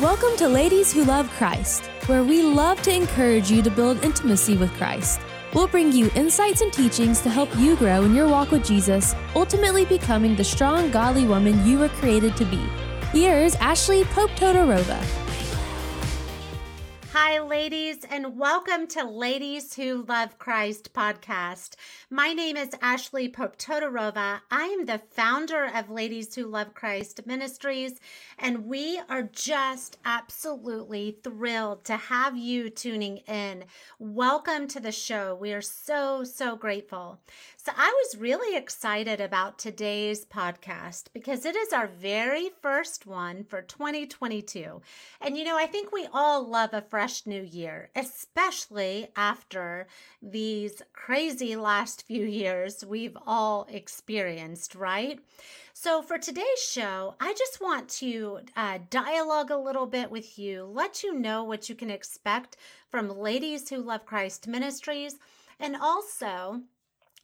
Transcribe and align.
Welcome 0.00 0.36
to 0.36 0.46
Ladies 0.46 0.92
Who 0.92 1.04
Love 1.04 1.30
Christ, 1.30 1.86
where 2.04 2.22
we 2.22 2.42
love 2.42 2.82
to 2.82 2.94
encourage 2.94 3.50
you 3.50 3.62
to 3.62 3.70
build 3.70 4.04
intimacy 4.04 4.54
with 4.54 4.70
Christ. 4.74 5.22
We'll 5.54 5.68
bring 5.68 5.90
you 5.90 6.10
insights 6.14 6.60
and 6.60 6.70
teachings 6.70 7.22
to 7.22 7.30
help 7.30 7.48
you 7.56 7.76
grow 7.76 8.02
in 8.02 8.14
your 8.14 8.28
walk 8.28 8.50
with 8.50 8.62
Jesus, 8.62 9.14
ultimately 9.34 9.86
becoming 9.86 10.36
the 10.36 10.44
strong, 10.44 10.90
godly 10.90 11.24
woman 11.24 11.66
you 11.66 11.78
were 11.78 11.88
created 11.88 12.36
to 12.36 12.44
be. 12.44 12.62
Here 13.10 13.38
is 13.38 13.54
Ashley 13.54 14.04
Pope 14.04 14.32
Todorova. 14.32 15.25
Hi, 17.18 17.40
ladies, 17.40 18.04
and 18.10 18.38
welcome 18.38 18.86
to 18.88 19.02
Ladies 19.02 19.72
Who 19.72 20.04
Love 20.06 20.38
Christ 20.38 20.92
podcast. 20.92 21.74
My 22.10 22.34
name 22.34 22.58
is 22.58 22.68
Ashley 22.82 23.26
Pope 23.30 23.56
Todorova. 23.56 24.42
I 24.50 24.64
am 24.64 24.84
the 24.84 25.00
founder 25.12 25.64
of 25.64 25.88
Ladies 25.88 26.34
Who 26.34 26.44
Love 26.44 26.74
Christ 26.74 27.22
Ministries, 27.24 27.98
and 28.38 28.66
we 28.66 29.00
are 29.08 29.22
just 29.22 29.96
absolutely 30.04 31.16
thrilled 31.24 31.86
to 31.86 31.96
have 31.96 32.36
you 32.36 32.68
tuning 32.68 33.16
in. 33.26 33.64
Welcome 33.98 34.68
to 34.68 34.78
the 34.78 34.92
show. 34.92 35.34
We 35.34 35.54
are 35.54 35.62
so, 35.62 36.22
so 36.22 36.54
grateful. 36.54 37.18
So, 37.66 37.72
I 37.76 37.92
was 38.04 38.20
really 38.20 38.56
excited 38.56 39.20
about 39.20 39.58
today's 39.58 40.24
podcast 40.24 41.06
because 41.12 41.44
it 41.44 41.56
is 41.56 41.72
our 41.72 41.88
very 41.88 42.48
first 42.62 43.08
one 43.08 43.42
for 43.42 43.60
2022. 43.60 44.80
And, 45.20 45.36
you 45.36 45.42
know, 45.42 45.58
I 45.58 45.66
think 45.66 45.90
we 45.90 46.06
all 46.12 46.48
love 46.48 46.74
a 46.74 46.80
fresh 46.80 47.26
new 47.26 47.42
year, 47.42 47.90
especially 47.96 49.08
after 49.16 49.88
these 50.22 50.80
crazy 50.92 51.56
last 51.56 52.06
few 52.06 52.24
years 52.24 52.84
we've 52.84 53.16
all 53.26 53.66
experienced, 53.68 54.76
right? 54.76 55.18
So, 55.72 56.02
for 56.02 56.18
today's 56.18 56.62
show, 56.62 57.16
I 57.18 57.32
just 57.32 57.60
want 57.60 57.88
to 57.98 58.42
uh, 58.56 58.78
dialogue 58.90 59.50
a 59.50 59.58
little 59.58 59.86
bit 59.86 60.08
with 60.12 60.38
you, 60.38 60.66
let 60.66 61.02
you 61.02 61.18
know 61.18 61.42
what 61.42 61.68
you 61.68 61.74
can 61.74 61.90
expect 61.90 62.58
from 62.92 63.18
Ladies 63.18 63.68
Who 63.70 63.78
Love 63.78 64.06
Christ 64.06 64.46
Ministries, 64.46 65.18
and 65.58 65.74
also 65.74 66.60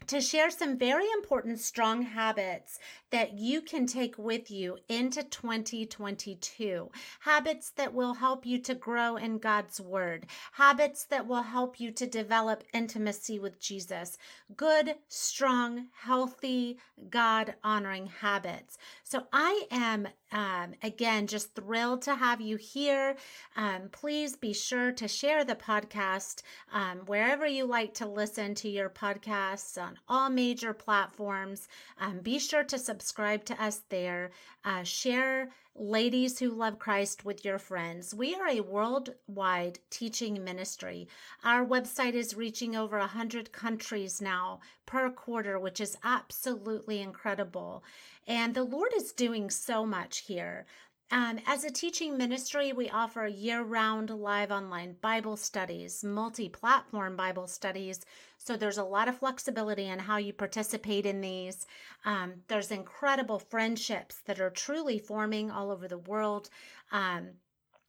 to 0.07 0.21
share 0.21 0.51
some 0.51 0.79
very 0.79 1.07
important 1.13 1.61
strong 1.61 2.03
habits 2.03 2.79
that 3.13 3.35
you 3.35 3.61
can 3.61 3.87
take 3.87 4.17
with 4.17 4.51
you 4.51 4.79
into 4.89 5.23
2022. 5.23 6.91
Habits 7.21 7.71
that 7.77 7.93
will 7.93 8.15
help 8.15 8.47
you 8.47 8.59
to 8.59 8.75
grow 8.75 9.17
in 9.17 9.39
God's 9.39 9.81
Word, 9.81 10.27
habits 10.53 11.05
that 11.05 11.27
will 11.27 11.43
help 11.43 11.79
you 11.79 11.91
to 11.93 12.07
develop 12.07 12.65
intimacy 12.73 13.39
with 13.39 13.61
Jesus. 13.61 14.17
Good, 14.57 14.95
strong, 15.09 15.89
healthy, 15.93 16.79
God 17.11 17.55
honoring 17.63 18.07
habits. 18.07 18.79
So 19.05 19.27
I 19.31 19.67
am, 19.71 20.09
um, 20.33 20.73
again, 20.83 21.27
just 21.27 21.55
thrilled 21.55 22.01
to 22.03 22.15
have 22.15 22.41
you 22.41 22.57
here. 22.57 23.17
Um, 23.57 23.91
please 23.93 24.37
be 24.37 24.55
sure 24.55 24.91
to 24.93 25.07
share 25.07 25.45
the 25.45 25.55
podcast 25.55 26.43
um, 26.73 27.01
wherever 27.05 27.47
you 27.47 27.67
like 27.67 27.93
to 27.95 28.07
listen 28.07 28.55
to 28.55 28.71
your 28.71 28.89
podcasts 28.89 29.81
on 29.81 29.99
all 30.09 30.31
major 30.31 30.73
platforms. 30.73 31.69
Um, 32.01 32.21
be 32.21 32.39
sure 32.39 32.65
to 32.65 32.79
subscribe 32.79 33.02
to 33.47 33.63
us 33.63 33.83
there. 33.89 34.31
Uh, 34.65 34.83
share 34.83 35.51
Ladies 35.75 36.39
Who 36.39 36.51
Love 36.51 36.79
Christ 36.79 37.25
with 37.25 37.45
your 37.45 37.59
friends. 37.59 38.15
We 38.15 38.35
are 38.35 38.49
a 38.49 38.61
worldwide 38.61 39.79
teaching 39.91 40.45
ministry. 40.45 41.09
Our 41.43 41.65
website 41.65 42.13
is 42.13 42.37
reaching 42.37 42.77
over 42.77 42.99
100 42.99 43.53
countries 43.53 44.21
now 44.21 44.61
per 44.87 45.11
quarter, 45.11 45.59
which 45.59 45.81
is 45.81 45.97
absolutely 46.05 47.01
incredible. 47.01 47.83
And 48.27 48.55
the 48.55 48.65
Lord 48.65 48.93
is 48.95 49.13
doing 49.13 49.51
so 49.51 49.87
much 49.87 50.19
here. 50.19 50.67
Um, 51.11 51.41
as 51.47 51.65
a 51.65 51.71
teaching 51.71 52.17
ministry, 52.17 52.73
we 52.73 52.89
offer 52.89 53.27
year 53.27 53.63
round 53.63 54.09
live 54.09 54.51
online 54.51 54.97
Bible 55.03 55.37
studies, 55.37 56.03
multi 56.03 56.49
platform 56.49 57.17
Bible 57.17 57.47
studies. 57.47 58.01
So 58.45 58.57
there's 58.57 58.79
a 58.79 58.85
lot 58.85 59.09
of 59.09 59.19
flexibility 59.19 59.87
in 59.87 60.01
how 60.01 60.17
you 60.17 60.33
participate 60.33 61.07
in 61.07 61.21
these. 61.21 61.65
Um, 62.05 62.43
there's 62.49 62.73
incredible 62.73 63.39
friendships 63.39 64.21
that 64.27 64.41
are 64.41 64.51
truly 64.51 64.99
forming 64.99 65.51
all 65.51 65.71
over 65.71 65.87
the 65.87 65.99
world. 65.99 66.51
Um, 66.91 67.35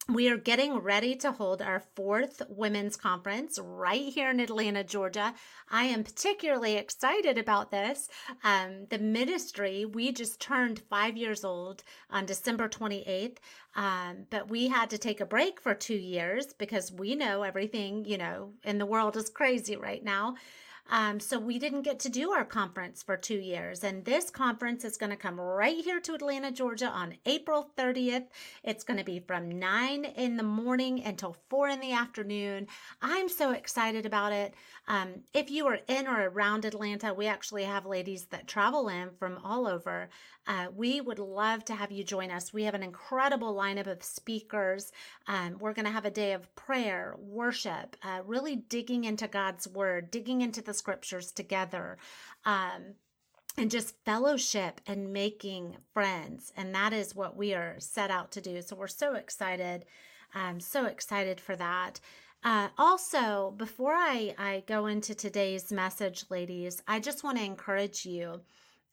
we 0.10 0.28
are 0.28 0.38
getting 0.38 0.80
ready 0.80 1.16
to 1.16 1.32
hold 1.32 1.62
our 1.62 1.82
fourth 1.96 2.42
women's 2.50 2.98
conference 2.98 3.58
right 3.62 4.12
here 4.12 4.30
in 4.30 4.42
Atlanta, 4.42 4.84
Georgia. 4.84 5.34
I 5.72 5.86
am 5.86 6.04
particularly 6.04 6.76
excited 6.76 7.38
about 7.38 7.72
this. 7.72 8.10
Um, 8.44 8.88
the 8.90 8.98
ministry, 8.98 9.86
we 9.86 10.12
just 10.12 10.42
turned 10.42 10.82
five 10.90 11.16
years 11.16 11.46
old 11.46 11.84
on 12.10 12.26
December 12.26 12.68
28th, 12.68 13.38
um, 13.76 14.26
but 14.30 14.50
we 14.50 14.68
had 14.68 14.90
to 14.90 14.98
take 14.98 15.22
a 15.22 15.26
break 15.26 15.62
for 15.62 15.74
two 15.74 15.96
years 15.96 16.54
because 16.58 16.92
we 16.92 17.16
know 17.16 17.44
everything, 17.44 18.04
you 18.04 18.18
know, 18.18 18.52
in 18.64 18.80
the 18.80 18.86
world 18.86 19.16
is 19.16 19.30
crazy 19.30 19.78
right 19.78 20.04
now. 20.04 20.36
Um, 20.90 21.20
so 21.20 21.40
we 21.40 21.60
didn't 21.60 21.84
get 21.84 22.00
to 22.00 22.10
do 22.10 22.32
our 22.32 22.44
conference 22.44 23.02
for 23.02 23.16
two 23.16 23.40
years. 23.40 23.84
And 23.84 24.04
this 24.04 24.30
conference 24.30 24.84
is 24.84 24.98
going 24.98 25.10
to 25.12 25.16
come 25.16 25.40
right 25.40 25.84
here 25.84 26.00
to 26.02 26.14
Atlanta, 26.14 26.52
Georgia 26.52 26.88
on 26.88 27.16
April 27.26 27.72
30th. 27.78 28.26
It's 28.64 28.84
going 28.84 29.00
to 29.00 29.06
be 29.06 29.20
from 29.20 29.60
9 29.60 30.06
in 30.06 30.38
the 30.38 30.44
morning 30.44 31.04
until 31.04 31.38
4 31.50 31.70
in 31.70 31.80
the 31.80 31.94
afternoon. 31.94 32.68
I'm 33.02 33.30
so 33.30 33.52
excited 33.52 34.06
about 34.06 34.34
it. 34.34 34.54
Um, 34.88 35.22
if 35.34 35.50
you 35.50 35.68
are 35.68 35.80
in 35.88 36.08
or 36.08 36.30
around 36.30 36.66
Atlanta, 36.66 37.14
we 37.14 37.28
actually 37.28 37.64
have 37.64 37.86
ladies 37.86 38.26
that 38.26 38.48
travel 38.48 38.90
in 38.90 39.12
from 39.18 39.40
all 39.44 39.66
over. 39.66 40.10
Uh, 40.46 40.68
we 40.76 41.00
would 41.00 41.20
love 41.20 41.64
to 41.64 41.76
have 41.76 41.92
you 41.92 42.04
join 42.04 42.30
us. 42.30 42.52
We 42.52 42.64
have 42.64 42.74
an 42.74 42.84
incredible 42.84 43.56
lineup 43.56 43.88
of 43.88 44.04
speakers. 44.04 44.92
Um, 45.28 45.58
we're 45.60 45.74
going 45.74 45.86
to 45.86 45.92
have 45.92 46.04
a 46.06 46.12
day 46.12 46.34
of 46.34 46.54
prayer, 46.56 47.16
worship, 47.18 47.96
uh, 48.04 48.22
really 48.26 48.58
digging 48.58 49.06
into 49.06 49.28
God's 49.28 49.68
word, 49.70 50.12
digging 50.12 50.42
into 50.42 50.62
the 50.62 50.73
scriptures 50.74 51.32
together. 51.32 51.98
Um, 52.46 52.96
and 53.58 53.70
just 53.70 53.96
fellowship 54.04 54.82
and 54.88 55.14
making 55.14 55.78
friends. 55.94 56.52
And 56.58 56.74
that 56.74 56.92
is 56.92 57.16
what 57.16 57.38
we 57.38 57.54
are 57.54 57.76
set 57.80 58.10
out 58.10 58.32
to 58.32 58.42
do. 58.42 58.62
So 58.62 58.76
we're 58.76 58.88
so 58.88 59.14
excited. 59.14 59.86
I'm 60.34 60.60
so 60.60 60.86
excited 60.86 61.40
for 61.40 61.56
that. 61.58 62.00
Uh, 62.44 62.70
also, 62.78 63.54
before 63.56 63.94
I, 63.94 64.36
I 64.38 64.64
go 64.68 64.88
into 64.88 65.16
today's 65.16 65.72
message, 65.72 66.26
ladies, 66.30 66.82
I 66.88 67.00
just 67.00 67.24
want 67.24 67.38
to 67.38 67.44
encourage 67.44 68.06
you 68.06 68.42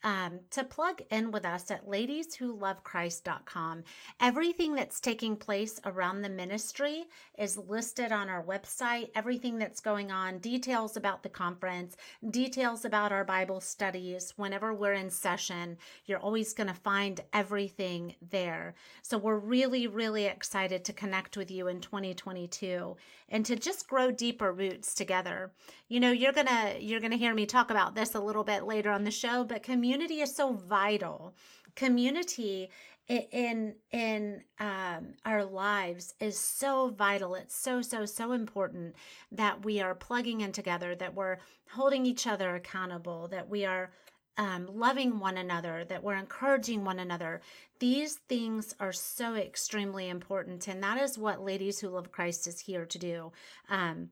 um, 0.02 0.40
to 0.50 0.64
plug 0.64 1.02
in 1.10 1.30
with 1.30 1.44
us 1.44 1.70
at 1.70 1.86
ladieswholovechrist.com. 1.86 3.84
Everything 4.20 4.74
that's 4.74 5.00
taking 5.00 5.36
place 5.36 5.78
around 5.84 6.22
the 6.22 6.28
ministry 6.28 7.04
is 7.38 7.58
listed 7.58 8.12
on 8.12 8.28
our 8.28 8.42
website. 8.42 9.10
Everything 9.14 9.58
that's 9.58 9.80
going 9.80 10.10
on, 10.10 10.38
details 10.38 10.96
about 10.96 11.22
the 11.22 11.28
conference, 11.28 11.96
details 12.30 12.84
about 12.84 13.12
our 13.12 13.24
Bible 13.24 13.60
studies. 13.60 14.32
Whenever 14.36 14.72
we're 14.72 14.94
in 14.94 15.10
session, 15.10 15.76
you're 16.06 16.18
always 16.18 16.54
going 16.54 16.68
to 16.68 16.74
find 16.74 17.20
everything 17.32 18.14
there. 18.30 18.74
So 19.02 19.18
we're 19.18 19.38
really, 19.38 19.86
really 19.86 20.24
excited 20.26 20.84
to 20.84 20.92
connect 20.92 21.36
with 21.36 21.50
you 21.50 21.68
in 21.68 21.80
2022 21.80 22.96
and 23.28 23.46
to 23.46 23.56
just 23.56 23.88
grow 23.88 24.10
deeper 24.10 24.52
roots 24.52 24.94
together. 24.94 25.52
You 25.88 26.00
know, 26.00 26.10
you're 26.10 26.32
gonna 26.32 26.74
you're 26.78 27.00
gonna 27.00 27.16
hear 27.16 27.34
me 27.34 27.46
talk 27.46 27.70
about 27.70 27.94
this 27.94 28.14
a 28.14 28.20
little 28.20 28.44
bit 28.44 28.64
later 28.64 28.90
on 28.90 29.04
the 29.04 29.10
show, 29.10 29.44
but 29.44 29.62
community 29.62 29.89
community 29.90 30.20
is 30.20 30.36
so 30.36 30.52
vital. 30.52 31.34
Community 31.74 32.70
in 33.08 33.74
in 33.90 34.40
um, 34.60 35.14
our 35.24 35.44
lives 35.44 36.14
is 36.20 36.38
so 36.38 36.90
vital. 36.90 37.34
It's 37.34 37.56
so 37.56 37.82
so 37.82 38.04
so 38.06 38.30
important 38.30 38.94
that 39.32 39.64
we 39.64 39.80
are 39.80 39.96
plugging 39.96 40.42
in 40.42 40.52
together, 40.52 40.94
that 40.94 41.14
we're 41.14 41.38
holding 41.70 42.06
each 42.06 42.28
other 42.28 42.54
accountable, 42.54 43.26
that 43.28 43.48
we 43.48 43.64
are 43.64 43.90
um, 44.36 44.68
loving 44.72 45.18
one 45.18 45.36
another, 45.36 45.84
that 45.88 46.04
we're 46.04 46.14
encouraging 46.14 46.84
one 46.84 47.00
another. 47.00 47.40
These 47.80 48.20
things 48.28 48.76
are 48.78 48.92
so 48.92 49.34
extremely 49.34 50.08
important, 50.08 50.68
and 50.68 50.80
that 50.84 51.02
is 51.02 51.18
what 51.18 51.44
Ladies 51.44 51.80
Who 51.80 51.88
Love 51.88 52.12
Christ 52.12 52.46
is 52.46 52.60
here 52.60 52.86
to 52.86 52.98
do. 52.98 53.32
Um, 53.68 54.10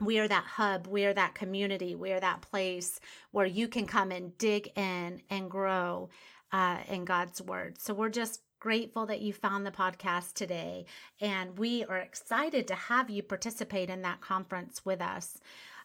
we 0.00 0.18
are 0.18 0.28
that 0.28 0.44
hub, 0.44 0.86
we 0.86 1.04
are 1.06 1.14
that 1.14 1.34
community, 1.34 1.94
we 1.94 2.12
are 2.12 2.20
that 2.20 2.42
place 2.42 3.00
where 3.30 3.46
you 3.46 3.68
can 3.68 3.86
come 3.86 4.10
and 4.10 4.36
dig 4.38 4.70
in 4.76 5.22
and 5.30 5.50
grow 5.50 6.10
uh, 6.52 6.78
in 6.88 7.04
God's 7.04 7.40
word. 7.40 7.80
So 7.80 7.94
we're 7.94 8.08
just 8.10 8.42
grateful 8.60 9.06
that 9.06 9.20
you 9.20 9.32
found 9.32 9.64
the 9.64 9.70
podcast 9.70 10.34
today, 10.34 10.86
and 11.20 11.58
we 11.58 11.84
are 11.84 11.98
excited 11.98 12.66
to 12.68 12.74
have 12.74 13.08
you 13.10 13.22
participate 13.22 13.90
in 13.90 14.02
that 14.02 14.20
conference 14.20 14.84
with 14.84 15.00
us. 15.00 15.38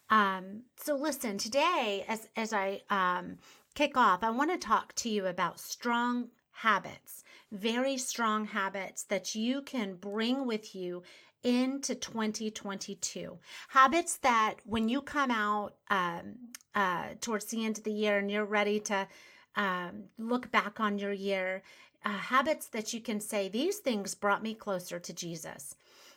Um, 0.09 0.63
so 0.75 0.95
listen, 0.95 1.37
today, 1.37 2.05
as 2.07 2.27
as 2.35 2.51
I 2.51 2.81
um, 2.89 3.37
kick 3.75 3.95
off, 3.95 4.23
I 4.23 4.29
want 4.29 4.51
to 4.51 4.57
talk 4.57 4.93
to 4.95 5.09
you 5.09 5.27
about 5.27 5.59
strong 5.59 6.29
habits, 6.51 7.23
very 7.51 7.97
strong 7.97 8.45
habits 8.45 9.03
that 9.03 9.35
you 9.35 9.61
can 9.61 9.95
bring 9.95 10.45
with 10.45 10.75
you 10.75 11.03
into 11.43 11.95
2022. 11.95 13.37
Habits 13.69 14.17
that 14.17 14.55
when 14.65 14.89
you 14.89 15.01
come 15.01 15.31
out 15.31 15.75
um, 15.89 16.35
uh, 16.75 17.09
towards 17.19 17.45
the 17.45 17.65
end 17.65 17.77
of 17.77 17.83
the 17.83 17.93
year 17.93 18.17
and 18.17 18.29
you're 18.29 18.45
ready 18.45 18.79
to 18.79 19.07
um, 19.55 20.03
look 20.17 20.51
back 20.51 20.79
on 20.79 20.97
your 20.97 21.11
year, 21.11 21.63
uh, 22.05 22.09
habits 22.09 22.67
that 22.67 22.93
you 22.93 23.01
can 23.01 23.19
say, 23.19 23.49
these 23.49 23.77
things 23.77 24.15
brought 24.15 24.43
me 24.43 24.53
closer 24.53 24.99
to 24.99 25.13
Jesus. 25.13 25.75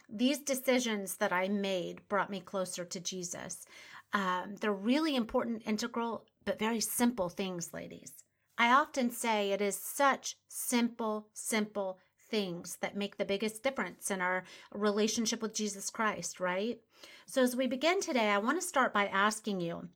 These 0.09 0.39
decisions 0.41 1.17
that 1.17 1.33
I 1.33 1.49
made 1.49 2.07
brought 2.09 2.31
me 2.31 2.41
closer 2.41 2.85
to 2.85 3.01
Jesus. 3.01 3.67
Um, 4.13 4.55
they're 4.61 4.73
really 4.73 5.17
important, 5.17 5.63
integral, 5.67 6.25
but 6.45 6.59
very 6.59 6.81
simple 6.81 7.29
things, 7.29 7.73
ladies. 7.73 8.13
I 8.57 8.71
often 8.73 9.11
say 9.11 9.51
it 9.51 9.61
is 9.61 9.77
such 9.77 10.37
simple, 10.49 11.27
simple 11.33 11.99
things 12.29 12.77
that 12.81 12.97
make 12.97 13.17
the 13.17 13.25
biggest 13.25 13.63
difference 13.63 14.11
in 14.11 14.21
our 14.21 14.45
relationship 14.73 15.43
with 15.43 15.55
Jesus 15.55 15.91
Christ, 15.91 16.41
right? 16.41 16.81
So, 17.27 17.43
as 17.43 17.57
we 17.57 17.67
begin 17.67 18.01
today, 18.01 18.29
I 18.29 18.39
want 18.39 18.61
to 18.61 18.67
start 18.67 18.93
by 18.93 19.07
asking 19.07 19.61
you 19.61 19.89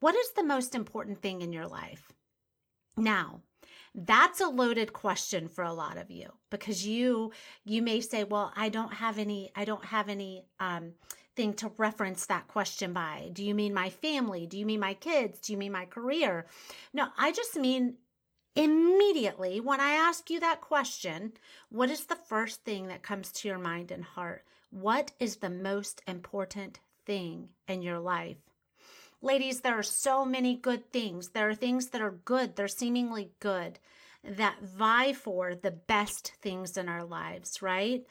what 0.00 0.14
is 0.14 0.32
the 0.32 0.44
most 0.44 0.74
important 0.74 1.22
thing 1.22 1.40
in 1.40 1.52
your 1.52 1.66
life? 1.66 2.12
Now, 2.96 3.40
that's 3.96 4.40
a 4.40 4.48
loaded 4.48 4.92
question 4.92 5.48
for 5.48 5.64
a 5.64 5.72
lot 5.72 5.96
of 5.96 6.10
you 6.10 6.28
because 6.50 6.86
you 6.86 7.32
you 7.64 7.80
may 7.80 7.98
say 8.02 8.24
well 8.24 8.52
i 8.54 8.68
don't 8.68 8.92
have 8.92 9.18
any 9.18 9.50
i 9.56 9.64
don't 9.64 9.86
have 9.86 10.10
any 10.10 10.44
um 10.60 10.92
thing 11.34 11.54
to 11.54 11.72
reference 11.78 12.26
that 12.26 12.46
question 12.46 12.92
by 12.92 13.30
do 13.32 13.42
you 13.42 13.54
mean 13.54 13.72
my 13.72 13.88
family 13.88 14.46
do 14.46 14.58
you 14.58 14.66
mean 14.66 14.80
my 14.80 14.92
kids 14.92 15.40
do 15.40 15.52
you 15.52 15.58
mean 15.58 15.72
my 15.72 15.86
career 15.86 16.44
no 16.92 17.06
i 17.16 17.32
just 17.32 17.56
mean 17.56 17.94
immediately 18.56 19.60
when 19.60 19.80
i 19.80 19.90
ask 19.90 20.30
you 20.30 20.40
that 20.40 20.60
question 20.60 21.32
what 21.68 21.90
is 21.90 22.06
the 22.06 22.16
first 22.16 22.64
thing 22.64 22.88
that 22.88 23.02
comes 23.02 23.30
to 23.30 23.48
your 23.48 23.58
mind 23.58 23.90
and 23.90 24.02
heart 24.04 24.44
what 24.70 25.12
is 25.20 25.36
the 25.36 25.50
most 25.50 26.02
important 26.06 26.80
thing 27.04 27.48
in 27.68 27.82
your 27.82 27.98
life 27.98 28.38
Ladies, 29.22 29.62
there 29.62 29.78
are 29.78 29.82
so 29.82 30.24
many 30.24 30.54
good 30.56 30.92
things. 30.92 31.30
There 31.30 31.48
are 31.48 31.54
things 31.54 31.88
that 31.88 32.02
are 32.02 32.20
good, 32.24 32.54
they're 32.54 32.68
seemingly 32.68 33.30
good, 33.40 33.78
that 34.22 34.62
vie 34.62 35.14
for 35.14 35.54
the 35.54 35.70
best 35.70 36.32
things 36.42 36.76
in 36.76 36.88
our 36.88 37.04
lives, 37.04 37.62
right? 37.62 38.04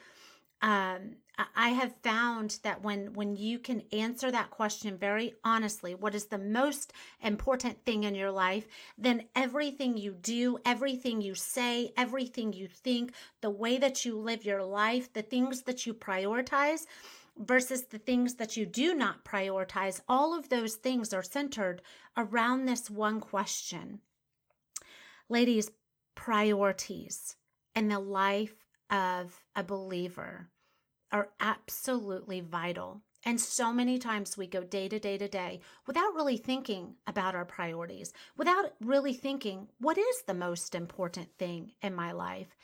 Um, 0.62 1.16
I 1.54 1.68
have 1.68 1.94
found 2.02 2.58
that 2.62 2.82
when 2.82 3.12
when 3.12 3.36
you 3.36 3.58
can 3.58 3.82
answer 3.92 4.30
that 4.30 4.50
question 4.50 4.96
very 4.96 5.34
honestly, 5.44 5.94
what 5.94 6.14
is 6.14 6.26
the 6.26 6.38
most 6.38 6.94
important 7.20 7.84
thing 7.84 8.04
in 8.04 8.14
your 8.14 8.30
life, 8.30 8.66
then 8.96 9.24
everything 9.34 9.98
you 9.98 10.12
do, 10.14 10.58
everything 10.64 11.20
you 11.20 11.34
say, 11.34 11.92
everything 11.96 12.54
you 12.54 12.68
think, 12.68 13.12
the 13.42 13.50
way 13.50 13.76
that 13.76 14.04
you 14.06 14.18
live 14.18 14.46
your 14.46 14.64
life, 14.64 15.12
the 15.12 15.20
things 15.22 15.62
that 15.62 15.84
you 15.84 15.92
prioritize, 15.92 16.86
versus 17.36 17.84
the 17.84 17.98
things 17.98 18.36
that 18.36 18.56
you 18.56 18.64
do 18.64 18.94
not 18.94 19.24
prioritize, 19.24 20.00
all 20.08 20.36
of 20.36 20.48
those 20.48 20.76
things 20.76 21.12
are 21.12 21.22
centered 21.22 21.82
around 22.16 22.64
this 22.64 22.88
one 22.90 23.20
question. 23.20 24.00
Ladies, 25.28 25.70
priorities 26.14 27.36
and 27.74 27.90
the 27.90 27.98
life 27.98 28.65
of 28.90 29.44
a 29.54 29.62
believer 29.62 30.48
are 31.12 31.28
absolutely 31.40 32.40
vital. 32.40 33.02
And 33.24 33.40
so 33.40 33.72
many 33.72 33.98
times 33.98 34.36
we 34.36 34.46
go 34.46 34.62
day 34.62 34.88
to 34.88 34.98
day 34.98 35.18
to 35.18 35.28
day 35.28 35.60
without 35.86 36.14
really 36.14 36.36
thinking 36.36 36.94
about 37.06 37.34
our 37.34 37.44
priorities, 37.44 38.12
without 38.36 38.72
really 38.80 39.14
thinking, 39.14 39.68
what 39.78 39.98
is 39.98 40.22
the 40.26 40.34
most 40.34 40.74
important 40.74 41.28
thing 41.38 41.72
in 41.82 41.94
my 41.94 42.12
life? 42.12 42.56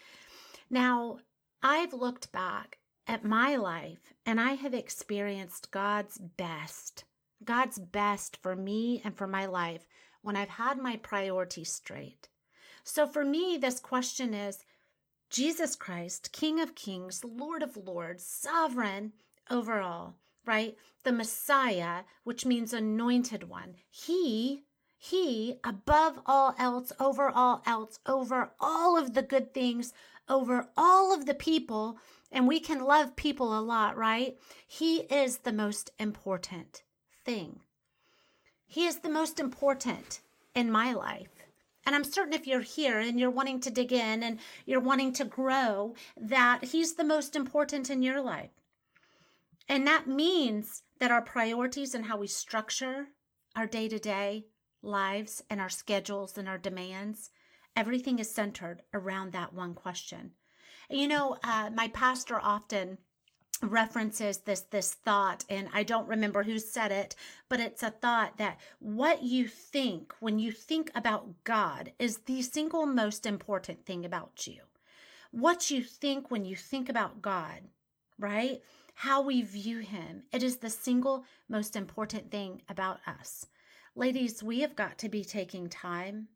Now, 0.71 1.19
I've 1.63 1.93
looked 1.93 2.33
back 2.33 2.79
at 3.07 3.25
my 3.25 3.57
life 3.57 4.13
and 4.25 4.41
I 4.41 4.53
have 4.53 4.75
experienced 4.75 5.71
God's 5.71 6.19
best, 6.19 7.05
God's 7.45 7.79
best 7.79 8.37
for 8.43 8.55
me 8.55 9.01
and 9.05 9.17
for 9.17 9.27
my 9.27 9.47
life 9.47 9.87
when 10.23 10.37
I've 10.37 10.49
had 10.49 10.79
my 10.79 10.97
priorities 10.97 11.73
straight. 11.73 12.29
So 12.85 13.07
for 13.07 13.25
me, 13.25 13.59
this 13.61 13.81
question 13.81 14.35
is 14.35 14.65
Jesus 15.33 15.75
Christ, 15.77 16.31
King 16.33 16.61
of 16.61 16.75
Kings, 16.75 17.25
Lord 17.25 17.63
of 17.63 17.75
Lords, 17.75 18.23
sovereign 18.23 19.15
over 19.51 19.81
all, 19.81 20.17
right? 20.45 20.77
The 21.05 21.13
Messiah, 21.13 22.03
which 22.23 22.45
means 22.45 22.75
anointed 22.75 23.49
one. 23.49 23.77
He 23.91 24.65
he, 24.99 25.59
above 25.65 26.21
all 26.27 26.55
else, 26.59 26.93
over 27.01 27.29
all 27.31 27.63
else, 27.67 27.99
over 28.07 28.53
all 28.61 28.97
of 28.97 29.15
the 29.15 29.23
good 29.23 29.53
things, 29.53 29.95
over 30.29 30.69
all 30.77 31.13
of 31.13 31.25
the 31.25 31.35
people, 31.35 31.99
and 32.31 32.47
we 32.47 32.61
can 32.61 32.85
love 32.85 33.17
people 33.17 33.59
a 33.59 33.61
lot, 33.61 33.97
right? 33.97 34.39
He 34.65 34.99
is 34.99 35.39
the 35.39 35.53
most 35.53 35.91
important 35.99 36.83
thing. 37.25 37.61
He 38.67 38.87
is 38.87 38.99
the 38.99 39.09
most 39.09 39.41
important 39.41 40.21
in 40.55 40.71
my 40.71 40.93
life. 40.93 41.42
And 41.85 41.95
I'm 41.95 42.05
certain 42.05 42.33
if 42.33 42.47
you're 42.47 42.61
here 42.61 42.99
and 42.99 43.19
you're 43.19 43.31
wanting 43.31 43.61
to 43.61 43.71
dig 43.71 43.93
in 43.93 44.23
and 44.23 44.39
you're 44.67 44.81
wanting 44.81 45.13
to 45.15 45.25
grow, 45.25 45.95
that 46.17 46.65
He's 46.65 46.95
the 46.95 47.05
most 47.05 47.35
important 47.35 47.91
in 47.91 48.03
your 48.03 48.21
life. 48.21 48.51
And 49.69 49.87
that 49.87 50.07
means 50.07 50.83
that 50.99 51.11
our 51.11 51.23
priorities 51.23 51.95
and 51.95 52.07
how 52.07 52.19
we 52.19 52.27
structure 52.27 53.09
our 53.57 53.67
day 53.67 53.89
to 53.89 53.99
day 53.99 54.47
lives 54.83 55.43
and 55.49 55.61
our 55.61 55.69
schedules 55.69 56.39
and 56.39 56.49
our 56.49 56.59
demands, 56.59 57.31
everything 57.77 58.19
is 58.19 58.35
centered 58.35 58.83
around 58.93 59.33
that 59.33 59.53
one 59.53 59.75
question 59.75 60.33
you 60.93 61.09
know, 61.09 61.37
uh, 61.43 61.71
my 61.75 61.89
pastor 61.89 62.39
often 62.41 62.99
references 63.63 64.39
this 64.39 64.61
this 64.71 64.93
thought 64.93 65.45
and 65.49 65.69
I 65.73 65.85
don't 65.85 66.09
remember 66.09 66.43
who 66.43 66.59
said 66.59 66.91
it 66.91 67.15
but 67.49 67.61
it's 67.61 67.83
a 67.83 67.91
thought 67.91 68.37
that 68.39 68.59
what 68.81 69.23
you 69.23 69.47
think 69.47 70.13
when 70.21 70.39
you 70.39 70.51
think 70.51 70.91
about 70.95 71.45
God 71.45 71.93
is 71.99 72.19
the 72.19 72.43
single 72.43 72.87
most 72.87 73.25
important 73.25 73.87
thing 73.87 74.05
about 74.05 74.47
you. 74.47 74.63
What 75.31 75.71
you 75.71 75.83
think 75.83 76.31
when 76.31 76.45
you 76.45 76.57
think 76.57 76.89
about 76.89 77.23
God 77.23 77.61
right? 78.19 78.61
How 78.95 79.23
we 79.23 79.43
view 79.43 79.79
him 79.79 80.25
it 80.33 80.43
is 80.43 80.57
the 80.57 80.71
single 80.71 81.25
most 81.49 81.77
important 81.77 82.31
thing 82.31 82.63
about 82.69 82.99
us. 83.07 83.47
Ladies 83.95 84.43
we 84.43 84.61
have 84.61 84.75
got 84.75 84.99
to 84.99 85.09
be 85.09 85.25
taking 85.25 85.69
time 85.69 86.29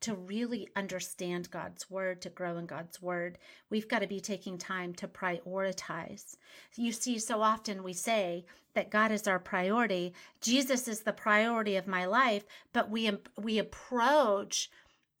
to 0.00 0.14
really 0.14 0.68
understand 0.76 1.50
God's 1.50 1.90
word, 1.90 2.20
to 2.22 2.28
grow 2.28 2.58
in 2.58 2.66
God's 2.66 3.00
word, 3.00 3.38
we've 3.70 3.88
got 3.88 4.00
to 4.00 4.06
be 4.06 4.20
taking 4.20 4.58
time 4.58 4.94
to 4.94 5.08
prioritize. 5.08 6.36
You 6.76 6.92
see, 6.92 7.18
so 7.18 7.42
often 7.42 7.82
we 7.82 7.92
say 7.92 8.44
that 8.74 8.90
God 8.90 9.10
is 9.10 9.26
our 9.26 9.38
priority, 9.38 10.12
Jesus 10.40 10.86
is 10.86 11.00
the 11.00 11.12
priority 11.12 11.76
of 11.76 11.86
my 11.86 12.04
life, 12.04 12.44
but 12.72 12.90
we 12.90 13.10
we 13.40 13.58
approach 13.58 14.70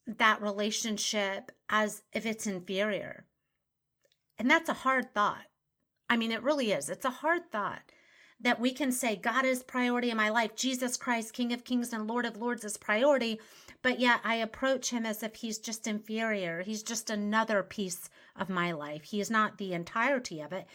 that 0.06 0.40
relationship 0.40 1.50
as 1.68 2.02
if 2.12 2.26
it's 2.26 2.46
inferior. 2.46 3.24
And 4.38 4.50
that's 4.50 4.68
a 4.68 4.74
hard 4.74 5.14
thought. 5.14 5.46
I 6.08 6.16
mean, 6.16 6.30
it 6.30 6.42
really 6.42 6.70
is. 6.70 6.88
It's 6.88 7.04
a 7.04 7.10
hard 7.10 7.50
thought 7.50 7.90
that 8.40 8.60
we 8.60 8.72
can 8.72 8.92
say 8.92 9.16
God 9.16 9.44
is 9.44 9.62
priority 9.62 10.10
in 10.10 10.16
my 10.16 10.28
life. 10.28 10.54
Jesus 10.54 10.96
Christ, 10.96 11.32
King 11.32 11.52
of 11.52 11.64
Kings 11.64 11.92
and 11.92 12.06
Lord 12.06 12.26
of 12.26 12.36
Lords, 12.36 12.64
is 12.64 12.76
priority 12.76 13.40
but 13.86 14.00
yet 14.00 14.20
I 14.24 14.34
approach 14.34 14.90
him 14.90 15.06
as 15.06 15.22
if 15.22 15.36
he's 15.36 15.58
just 15.58 15.86
inferior. 15.86 16.62
He's 16.62 16.82
just 16.82 17.08
another 17.08 17.62
piece 17.62 18.10
of 18.34 18.48
my 18.48 18.72
life. 18.72 19.04
He 19.04 19.20
is 19.20 19.30
not 19.30 19.58
the 19.58 19.74
entirety 19.74 20.40
of 20.40 20.52
it 20.52 20.66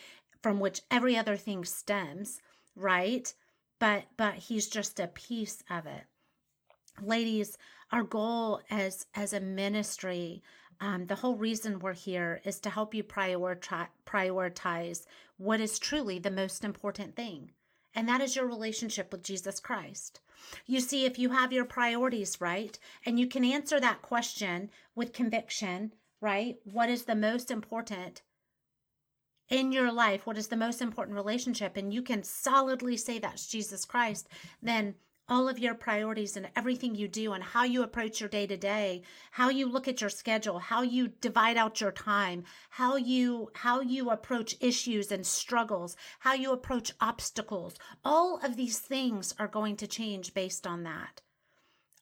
from 0.41 0.61
which 0.61 0.83
every 0.89 1.17
other 1.17 1.35
thing 1.35 1.65
stems, 1.65 2.39
right? 2.73 3.33
But 3.79 4.05
but 4.15 4.35
he's 4.35 4.69
just 4.69 4.97
a 4.97 5.07
piece 5.07 5.61
of 5.69 5.85
it. 5.85 6.03
Ladies, 7.01 7.57
our 7.91 8.03
goal 8.03 8.61
as 8.69 9.07
as 9.13 9.33
a 9.33 9.41
ministry 9.41 10.41
um, 10.81 11.05
the 11.05 11.15
whole 11.15 11.35
reason 11.35 11.79
we're 11.79 11.93
here 11.93 12.41
is 12.43 12.59
to 12.59 12.69
help 12.69 12.93
you 12.93 13.03
prioritize, 13.03 13.87
prioritize 14.05 15.05
what 15.37 15.61
is 15.61 15.79
truly 15.79 16.17
the 16.19 16.31
most 16.31 16.63
important 16.63 17.15
thing, 17.15 17.51
and 17.93 18.09
that 18.09 18.19
is 18.19 18.35
your 18.35 18.47
relationship 18.47 19.11
with 19.11 19.23
Jesus 19.23 19.59
Christ. 19.59 20.19
You 20.65 20.79
see, 20.79 21.05
if 21.05 21.19
you 21.19 21.29
have 21.29 21.53
your 21.53 21.65
priorities 21.65 22.41
right 22.41 22.77
and 23.05 23.19
you 23.19 23.27
can 23.27 23.45
answer 23.45 23.79
that 23.79 24.01
question 24.01 24.71
with 24.95 25.13
conviction, 25.13 25.93
right? 26.19 26.57
What 26.63 26.89
is 26.89 27.03
the 27.03 27.15
most 27.15 27.51
important 27.51 28.23
in 29.49 29.71
your 29.71 29.91
life? 29.91 30.25
What 30.25 30.37
is 30.37 30.47
the 30.47 30.57
most 30.57 30.81
important 30.81 31.15
relationship? 31.15 31.77
And 31.77 31.93
you 31.93 32.01
can 32.01 32.23
solidly 32.23 32.97
say 32.97 33.19
that's 33.19 33.45
Jesus 33.45 33.85
Christ, 33.85 34.27
then 34.63 34.95
all 35.31 35.49
of 35.49 35.57
your 35.57 35.73
priorities 35.73 36.37
and 36.37 36.49
everything 36.55 36.93
you 36.93 37.07
do 37.07 37.31
and 37.33 37.43
how 37.43 37.63
you 37.63 37.81
approach 37.81 38.19
your 38.19 38.29
day 38.29 38.45
to 38.45 38.57
day 38.57 39.01
how 39.31 39.49
you 39.49 39.67
look 39.67 39.87
at 39.87 40.01
your 40.01 40.09
schedule 40.09 40.59
how 40.59 40.81
you 40.81 41.07
divide 41.07 41.57
out 41.57 41.81
your 41.81 41.91
time 41.91 42.43
how 42.69 42.95
you 42.97 43.49
how 43.55 43.79
you 43.79 44.09
approach 44.09 44.55
issues 44.59 45.11
and 45.11 45.25
struggles 45.25 45.95
how 46.19 46.33
you 46.33 46.51
approach 46.51 46.91
obstacles. 47.01 47.75
All 48.03 48.39
of 48.43 48.57
these 48.57 48.79
things 48.79 49.33
are 49.39 49.47
going 49.47 49.77
to 49.77 49.87
change 49.87 50.33
based 50.33 50.67
on 50.67 50.83
that. 50.83 51.21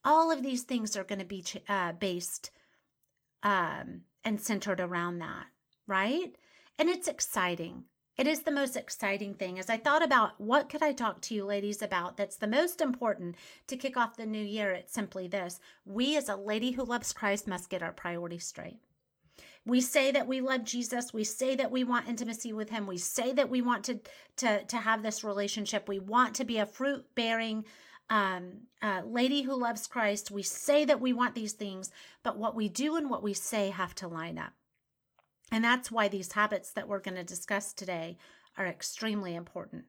All 0.03 0.31
of 0.31 0.43
these 0.43 0.63
things 0.63 0.97
are 0.97 1.03
going 1.03 1.19
to 1.19 1.25
be 1.25 1.45
uh, 1.67 1.93
based 1.93 2.51
um, 3.43 4.01
and 4.25 4.41
centered 4.41 4.81
around 4.81 5.19
that 5.19 5.45
right? 5.89 6.35
And 6.77 6.87
it's 6.87 7.09
exciting 7.09 7.83
it 8.19 8.27
is 8.27 8.41
the 8.41 8.51
most 8.51 8.75
exciting 8.75 9.33
thing. 9.33 9.57
As 9.57 9.69
I 9.69 9.77
thought 9.77 10.03
about 10.03 10.31
what 10.41 10.67
could 10.67 10.83
I 10.83 10.91
talk 10.91 11.21
to 11.21 11.33
you 11.33 11.45
ladies 11.45 11.81
about 11.81 12.17
that's 12.17 12.35
the 12.35 12.47
most 12.47 12.81
important 12.81 13.37
to 13.67 13.77
kick 13.77 13.95
off 13.95 14.17
the 14.17 14.25
new 14.25 14.43
year, 14.43 14.71
it's 14.73 14.93
simply 14.93 15.29
this. 15.29 15.61
We 15.85 16.17
as 16.17 16.27
a 16.27 16.35
lady 16.35 16.71
who 16.71 16.83
loves 16.83 17.13
Christ 17.13 17.47
must 17.47 17.69
get 17.69 17.81
our 17.81 17.93
priorities 17.93 18.45
straight. 18.45 18.79
We 19.65 19.79
say 19.79 20.11
that 20.11 20.27
we 20.27 20.41
love 20.41 20.65
Jesus. 20.65 21.13
We 21.13 21.23
say 21.23 21.55
that 21.55 21.71
we 21.71 21.85
want 21.85 22.09
intimacy 22.09 22.51
with 22.51 22.69
him. 22.69 22.87
We 22.87 22.97
say 22.97 23.31
that 23.31 23.49
we 23.49 23.61
want 23.61 23.85
to 23.85 24.01
to 24.37 24.65
to 24.65 24.77
have 24.77 25.01
this 25.01 25.23
relationship. 25.23 25.87
We 25.87 25.99
want 25.99 26.35
to 26.35 26.43
be 26.43 26.57
a 26.57 26.65
fruit 26.65 27.05
bearing 27.15 27.63
um, 28.09 28.63
uh, 28.81 29.03
lady 29.05 29.43
who 29.43 29.57
loves 29.57 29.87
Christ. 29.87 30.29
We 30.29 30.43
say 30.43 30.83
that 30.83 30.99
we 30.99 31.13
want 31.13 31.35
these 31.35 31.53
things, 31.53 31.89
but 32.23 32.37
what 32.37 32.53
we 32.53 32.67
do 32.67 32.97
and 32.97 33.09
what 33.09 33.23
we 33.23 33.33
say 33.33 33.69
have 33.69 33.95
to 33.95 34.09
line 34.09 34.37
up. 34.37 34.51
And 35.51 35.63
that's 35.63 35.91
why 35.91 36.07
these 36.07 36.33
habits 36.33 36.71
that 36.73 36.87
we're 36.87 36.99
going 36.99 37.15
to 37.15 37.23
discuss 37.23 37.73
today 37.73 38.17
are 38.57 38.67
extremely 38.67 39.35
important. 39.35 39.85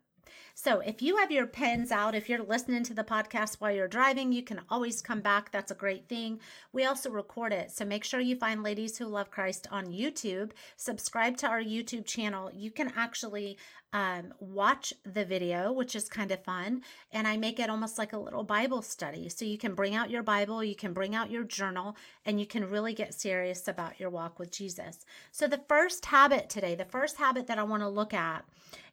So, 0.54 0.80
if 0.80 1.00
you 1.00 1.16
have 1.16 1.30
your 1.30 1.46
pens 1.46 1.90
out, 1.90 2.14
if 2.14 2.28
you're 2.28 2.42
listening 2.42 2.84
to 2.84 2.94
the 2.94 3.04
podcast 3.04 3.56
while 3.58 3.72
you're 3.72 3.88
driving, 3.88 4.32
you 4.32 4.42
can 4.42 4.60
always 4.68 5.00
come 5.00 5.20
back. 5.20 5.50
That's 5.50 5.70
a 5.70 5.74
great 5.74 6.08
thing. 6.08 6.40
We 6.72 6.84
also 6.84 7.10
record 7.10 7.52
it. 7.52 7.70
So, 7.70 7.84
make 7.84 8.04
sure 8.04 8.20
you 8.20 8.36
find 8.36 8.62
Ladies 8.62 8.98
Who 8.98 9.06
Love 9.06 9.30
Christ 9.30 9.66
on 9.70 9.86
YouTube. 9.86 10.52
Subscribe 10.76 11.36
to 11.38 11.48
our 11.48 11.62
YouTube 11.62 12.04
channel. 12.04 12.50
You 12.54 12.70
can 12.70 12.92
actually 12.96 13.56
um, 13.92 14.34
watch 14.38 14.92
the 15.04 15.24
video, 15.24 15.72
which 15.72 15.96
is 15.96 16.08
kind 16.08 16.30
of 16.30 16.44
fun. 16.44 16.82
And 17.12 17.26
I 17.26 17.36
make 17.36 17.58
it 17.58 17.70
almost 17.70 17.98
like 17.98 18.12
a 18.12 18.18
little 18.18 18.44
Bible 18.44 18.82
study. 18.82 19.28
So, 19.28 19.44
you 19.44 19.58
can 19.58 19.74
bring 19.74 19.94
out 19.94 20.10
your 20.10 20.22
Bible, 20.22 20.62
you 20.62 20.76
can 20.76 20.92
bring 20.92 21.14
out 21.14 21.30
your 21.30 21.44
journal, 21.44 21.96
and 22.26 22.38
you 22.38 22.46
can 22.46 22.68
really 22.68 22.94
get 22.94 23.14
serious 23.14 23.66
about 23.66 23.98
your 23.98 24.10
walk 24.10 24.38
with 24.38 24.50
Jesus. 24.50 25.04
So, 25.32 25.46
the 25.46 25.62
first 25.68 26.06
habit 26.06 26.48
today, 26.48 26.74
the 26.74 26.84
first 26.84 27.16
habit 27.16 27.46
that 27.46 27.58
I 27.58 27.62
want 27.62 27.82
to 27.82 27.88
look 27.88 28.12
at 28.12 28.44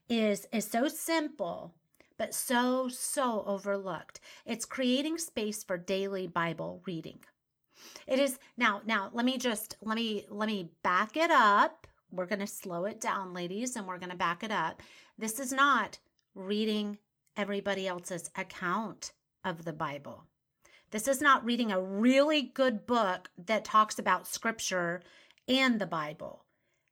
is 0.09 0.47
is 0.51 0.65
so 0.65 0.87
simple 0.87 1.73
but 2.17 2.33
so 2.33 2.87
so 2.87 3.43
overlooked. 3.45 4.19
It's 4.45 4.65
creating 4.65 5.17
space 5.19 5.63
for 5.63 5.77
daily 5.77 6.27
bible 6.27 6.81
reading. 6.85 7.19
It 8.07 8.19
is 8.19 8.39
now 8.57 8.81
now 8.85 9.09
let 9.13 9.25
me 9.25 9.37
just 9.37 9.77
let 9.81 9.95
me 9.95 10.25
let 10.29 10.47
me 10.47 10.71
back 10.83 11.15
it 11.15 11.31
up. 11.31 11.87
We're 12.11 12.25
going 12.25 12.39
to 12.39 12.47
slow 12.47 12.85
it 12.85 13.01
down 13.01 13.33
ladies 13.33 13.75
and 13.75 13.85
we're 13.85 13.99
going 13.99 14.11
to 14.11 14.17
back 14.17 14.43
it 14.43 14.51
up. 14.51 14.81
This 15.17 15.39
is 15.39 15.51
not 15.51 15.99
reading 16.35 16.97
everybody 17.35 17.87
else's 17.87 18.29
account 18.35 19.11
of 19.43 19.65
the 19.65 19.73
bible. 19.73 20.23
This 20.91 21.07
is 21.07 21.21
not 21.21 21.43
reading 21.43 21.71
a 21.71 21.81
really 21.81 22.41
good 22.41 22.87
book 22.87 23.29
that 23.45 23.65
talks 23.65 23.99
about 23.99 24.25
scripture 24.25 25.01
and 25.47 25.79
the 25.79 25.85
bible. 25.85 26.45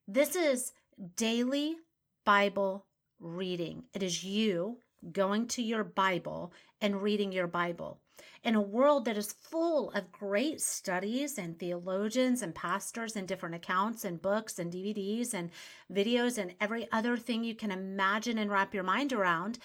This 0.05 0.36
is 0.36 0.74
daily 1.15 1.77
bible 2.25 2.86
reading. 3.19 3.84
It 3.93 4.03
is 4.03 4.24
you 4.24 4.77
going 5.12 5.48
to 5.48 5.62
your 5.62 5.84
Bible 5.84 6.53
and 6.81 7.01
reading 7.01 7.31
your 7.31 7.48
Bible. 7.48 8.00
In 8.43 8.55
a 8.55 8.62
world 8.62 9.05
that 9.05 9.17
is 9.17 9.34
full 9.34 9.91
of 9.91 10.12
great 10.12 10.62
studies 10.62 11.38
and 11.38 11.57
theologians 11.57 12.41
and 12.41 12.55
pastors 12.55 13.15
and 13.15 13.27
different 13.27 13.55
accounts 13.55 14.05
and 14.05 14.22
books 14.22 14.60
and 14.60 14.72
DVDs 14.72 15.34
and 15.34 15.50
videos 15.91 16.38
and 16.38 16.53
every 16.62 16.88
other 16.91 17.17
thing 17.17 17.43
you 17.43 17.55
can 17.55 17.72
imagine 17.72 18.38
and 18.38 18.51
wrap 18.51 18.74
your 18.74 18.84
mind 18.84 19.12
around, 19.12 19.60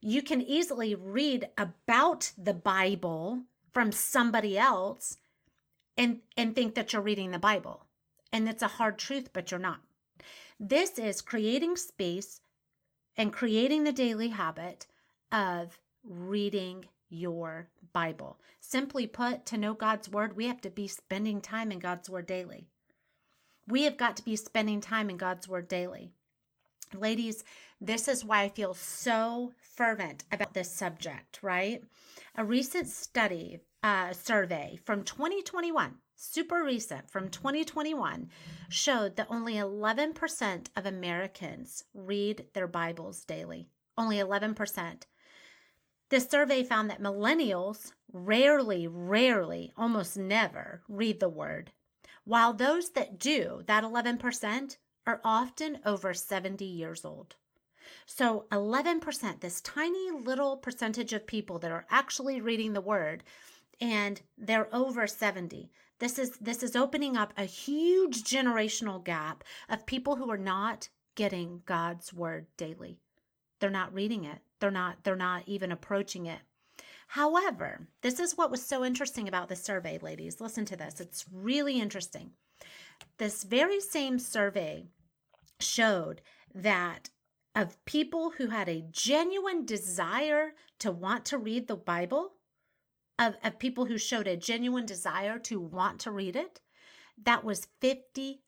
you 0.00 0.22
can 0.22 0.42
easily 0.42 0.94
read 0.94 1.48
about 1.56 2.32
the 2.36 2.54
Bible 2.54 3.42
from 3.72 3.92
somebody 3.92 4.58
else 4.58 5.16
and 5.96 6.20
and 6.36 6.54
think 6.54 6.74
that 6.74 6.92
you're 6.92 7.02
reading 7.02 7.30
the 7.30 7.38
Bible. 7.38 7.86
And 8.32 8.48
it's 8.48 8.62
a 8.62 8.68
hard 8.68 8.98
truth, 8.98 9.30
but 9.32 9.50
you're 9.50 9.60
not. 9.60 9.80
This 10.58 10.98
is 10.98 11.20
creating 11.20 11.76
space 11.76 12.40
and 13.16 13.32
creating 13.32 13.84
the 13.84 13.92
daily 13.92 14.28
habit 14.28 14.86
of 15.30 15.78
reading 16.04 16.86
your 17.08 17.68
Bible. 17.92 18.38
Simply 18.60 19.06
put, 19.06 19.44
to 19.46 19.58
know 19.58 19.74
God's 19.74 20.08
word, 20.08 20.36
we 20.36 20.46
have 20.46 20.60
to 20.62 20.70
be 20.70 20.88
spending 20.88 21.40
time 21.40 21.70
in 21.70 21.78
God's 21.78 22.08
word 22.08 22.26
daily. 22.26 22.66
We 23.68 23.82
have 23.82 23.96
got 23.96 24.16
to 24.16 24.24
be 24.24 24.36
spending 24.36 24.80
time 24.80 25.10
in 25.10 25.16
God's 25.16 25.46
word 25.48 25.68
daily. 25.68 26.10
Ladies, 26.94 27.44
this 27.80 28.08
is 28.08 28.24
why 28.24 28.42
I 28.42 28.48
feel 28.48 28.74
so 28.74 29.52
fervent 29.58 30.24
about 30.30 30.54
this 30.54 30.70
subject, 30.70 31.38
right? 31.42 31.82
A 32.36 32.44
recent 32.44 32.88
study 32.88 33.60
uh, 33.82 34.12
survey 34.12 34.78
from 34.84 35.02
2021 35.04 35.94
super 36.22 36.62
recent 36.62 37.10
from 37.10 37.28
2021 37.28 38.28
showed 38.68 39.16
that 39.16 39.26
only 39.28 39.54
11% 39.54 40.66
of 40.76 40.86
Americans 40.86 41.82
read 41.92 42.46
their 42.54 42.68
Bibles 42.68 43.24
daily. 43.24 43.68
Only 43.98 44.18
11%. 44.18 45.02
This 46.10 46.28
survey 46.28 46.62
found 46.62 46.88
that 46.90 47.02
millennials 47.02 47.92
rarely, 48.12 48.86
rarely, 48.86 49.72
almost 49.76 50.16
never 50.16 50.82
read 50.88 51.18
the 51.18 51.28
word, 51.28 51.72
while 52.24 52.52
those 52.52 52.90
that 52.90 53.18
do, 53.18 53.62
that 53.66 53.82
11%, 53.82 54.76
are 55.06 55.20
often 55.24 55.80
over 55.84 56.14
70 56.14 56.64
years 56.64 57.04
old. 57.04 57.34
So 58.06 58.46
11%, 58.52 59.40
this 59.40 59.60
tiny 59.60 60.10
little 60.12 60.56
percentage 60.56 61.12
of 61.12 61.26
people 61.26 61.58
that 61.58 61.72
are 61.72 61.86
actually 61.90 62.40
reading 62.40 62.74
the 62.74 62.80
word, 62.80 63.24
and 63.82 64.22
they're 64.38 64.72
over 64.72 65.08
70. 65.08 65.68
This 65.98 66.16
is 66.16 66.30
this 66.38 66.62
is 66.62 66.76
opening 66.76 67.16
up 67.16 67.34
a 67.36 67.44
huge 67.44 68.22
generational 68.22 69.04
gap 69.04 69.42
of 69.68 69.86
people 69.86 70.16
who 70.16 70.30
are 70.30 70.38
not 70.38 70.88
getting 71.16 71.62
God's 71.66 72.12
word 72.12 72.46
daily. 72.56 73.00
They're 73.58 73.70
not 73.70 73.92
reading 73.92 74.24
it. 74.24 74.38
They're 74.60 74.70
not 74.70 74.98
they're 75.02 75.16
not 75.16 75.42
even 75.46 75.72
approaching 75.72 76.26
it. 76.26 76.38
However, 77.08 77.88
this 78.02 78.20
is 78.20 78.38
what 78.38 78.52
was 78.52 78.64
so 78.64 78.84
interesting 78.84 79.28
about 79.28 79.48
the 79.48 79.56
survey, 79.56 79.98
ladies. 79.98 80.40
Listen 80.40 80.64
to 80.66 80.76
this. 80.76 81.00
It's 81.00 81.26
really 81.32 81.80
interesting. 81.80 82.30
This 83.18 83.42
very 83.42 83.80
same 83.80 84.18
survey 84.20 84.86
showed 85.58 86.22
that 86.54 87.10
of 87.54 87.84
people 87.84 88.30
who 88.30 88.46
had 88.46 88.68
a 88.68 88.84
genuine 88.92 89.66
desire 89.66 90.54
to 90.78 90.90
want 90.92 91.24
to 91.26 91.38
read 91.38 91.66
the 91.66 91.76
Bible, 91.76 92.34
of, 93.22 93.36
of 93.44 93.58
people 93.58 93.84
who 93.84 93.98
showed 93.98 94.26
a 94.26 94.36
genuine 94.36 94.84
desire 94.84 95.38
to 95.38 95.60
want 95.60 96.00
to 96.00 96.10
read 96.10 96.34
it, 96.34 96.60
that 97.22 97.44
was 97.44 97.68
56%. 97.80 98.38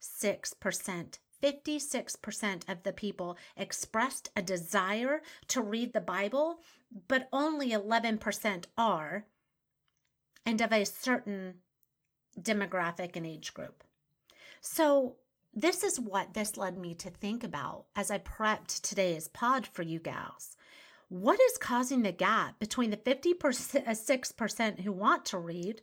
56% 1.42 2.68
of 2.68 2.82
the 2.82 2.92
people 2.92 3.36
expressed 3.56 4.30
a 4.34 4.42
desire 4.42 5.22
to 5.48 5.60
read 5.60 5.92
the 5.92 6.00
Bible, 6.00 6.60
but 7.06 7.28
only 7.32 7.70
11% 7.70 8.64
are, 8.76 9.26
and 10.46 10.60
of 10.60 10.72
a 10.72 10.84
certain 10.84 11.54
demographic 12.40 13.14
and 13.14 13.26
age 13.26 13.54
group. 13.54 13.84
So, 14.60 15.16
this 15.56 15.84
is 15.84 16.00
what 16.00 16.34
this 16.34 16.56
led 16.56 16.76
me 16.76 16.94
to 16.94 17.10
think 17.10 17.44
about 17.44 17.84
as 17.94 18.10
I 18.10 18.18
prepped 18.18 18.80
today's 18.80 19.28
pod 19.28 19.68
for 19.68 19.82
you 19.82 20.00
gals 20.00 20.56
what 21.14 21.38
is 21.40 21.58
causing 21.58 22.02
the 22.02 22.10
gap 22.10 22.58
between 22.58 22.90
the 22.90 22.96
56% 22.96 24.78
uh, 24.78 24.82
who 24.82 24.90
want 24.90 25.24
to 25.26 25.38
read 25.38 25.80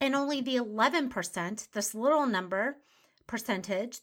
and 0.00 0.14
only 0.14 0.40
the 0.40 0.56
11%, 0.56 1.70
this 1.72 1.94
little 1.94 2.24
number 2.24 2.78
percentage, 3.26 4.00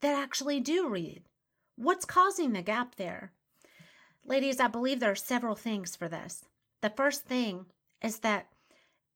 that 0.00 0.18
actually 0.18 0.58
do 0.58 0.88
read? 0.88 1.22
What's 1.76 2.06
causing 2.06 2.54
the 2.54 2.62
gap 2.62 2.94
there? 2.94 3.32
Ladies, 4.24 4.58
I 4.58 4.68
believe 4.68 5.00
there 5.00 5.10
are 5.10 5.14
several 5.14 5.54
things 5.54 5.96
for 5.96 6.08
this. 6.08 6.46
The 6.80 6.88
first 6.88 7.26
thing 7.26 7.66
is 8.00 8.20
that 8.20 8.46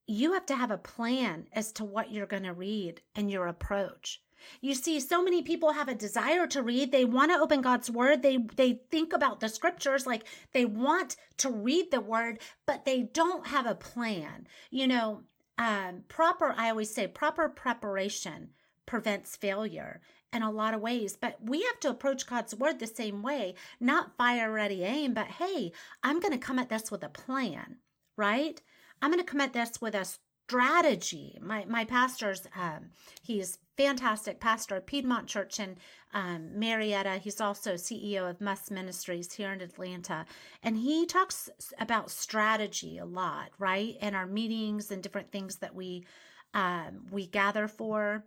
you 0.06 0.34
have 0.34 0.44
to 0.46 0.56
have 0.56 0.70
a 0.70 0.76
plan 0.76 1.46
as 1.54 1.72
to 1.72 1.84
what 1.84 2.12
you're 2.12 2.26
going 2.26 2.42
to 2.42 2.52
read 2.52 3.00
and 3.14 3.30
your 3.30 3.46
approach. 3.46 4.20
You 4.60 4.74
see, 4.74 5.00
so 5.00 5.22
many 5.22 5.42
people 5.42 5.72
have 5.72 5.88
a 5.88 5.94
desire 5.94 6.46
to 6.48 6.62
read. 6.62 6.92
They 6.92 7.04
want 7.04 7.30
to 7.32 7.38
open 7.38 7.60
God's 7.60 7.90
word. 7.90 8.22
They 8.22 8.38
they 8.56 8.80
think 8.90 9.12
about 9.12 9.40
the 9.40 9.48
scriptures 9.48 10.06
like 10.06 10.24
they 10.52 10.64
want 10.64 11.16
to 11.38 11.50
read 11.50 11.90
the 11.90 12.00
word, 12.00 12.40
but 12.66 12.84
they 12.84 13.02
don't 13.02 13.46
have 13.48 13.66
a 13.66 13.74
plan. 13.74 14.46
You 14.70 14.86
know, 14.86 15.22
um, 15.58 16.04
proper. 16.08 16.54
I 16.56 16.70
always 16.70 16.94
say 16.94 17.06
proper 17.06 17.48
preparation 17.48 18.50
prevents 18.86 19.36
failure 19.36 20.00
in 20.32 20.42
a 20.42 20.50
lot 20.50 20.74
of 20.74 20.80
ways. 20.80 21.16
But 21.16 21.38
we 21.42 21.62
have 21.62 21.80
to 21.80 21.90
approach 21.90 22.26
God's 22.26 22.54
word 22.54 22.78
the 22.78 22.86
same 22.86 23.22
way, 23.22 23.54
not 23.80 24.16
fire 24.16 24.52
ready 24.52 24.82
aim, 24.82 25.14
but 25.14 25.28
hey, 25.28 25.72
I'm 26.02 26.20
going 26.20 26.32
to 26.32 26.38
come 26.38 26.58
at 26.58 26.68
this 26.68 26.90
with 26.90 27.02
a 27.04 27.08
plan, 27.08 27.76
right? 28.16 28.60
I'm 29.00 29.10
going 29.10 29.24
to 29.24 29.30
come 29.30 29.40
at 29.40 29.52
this 29.52 29.80
with 29.80 29.94
a 29.94 30.06
strategy. 30.46 31.38
My 31.40 31.64
my 31.66 31.84
pastor's 31.84 32.46
um, 32.56 32.90
he's 33.22 33.58
fantastic 33.76 34.40
pastor 34.40 34.76
at 34.76 34.86
Piedmont 34.86 35.26
Church 35.26 35.58
in 35.58 35.76
um, 36.12 36.58
Marietta. 36.58 37.18
He's 37.18 37.40
also 37.40 37.74
CEO 37.74 38.28
of 38.28 38.40
Must 38.40 38.70
Ministries 38.70 39.32
here 39.32 39.52
in 39.52 39.60
Atlanta, 39.60 40.26
and 40.62 40.76
he 40.76 41.06
talks 41.06 41.50
about 41.78 42.10
strategy 42.10 42.98
a 42.98 43.04
lot, 43.04 43.50
right? 43.58 43.96
In 44.00 44.14
our 44.14 44.26
meetings 44.26 44.90
and 44.90 45.02
different 45.02 45.32
things 45.32 45.56
that 45.56 45.74
we 45.74 46.04
um, 46.54 47.06
we 47.10 47.26
gather 47.26 47.66
for. 47.68 48.24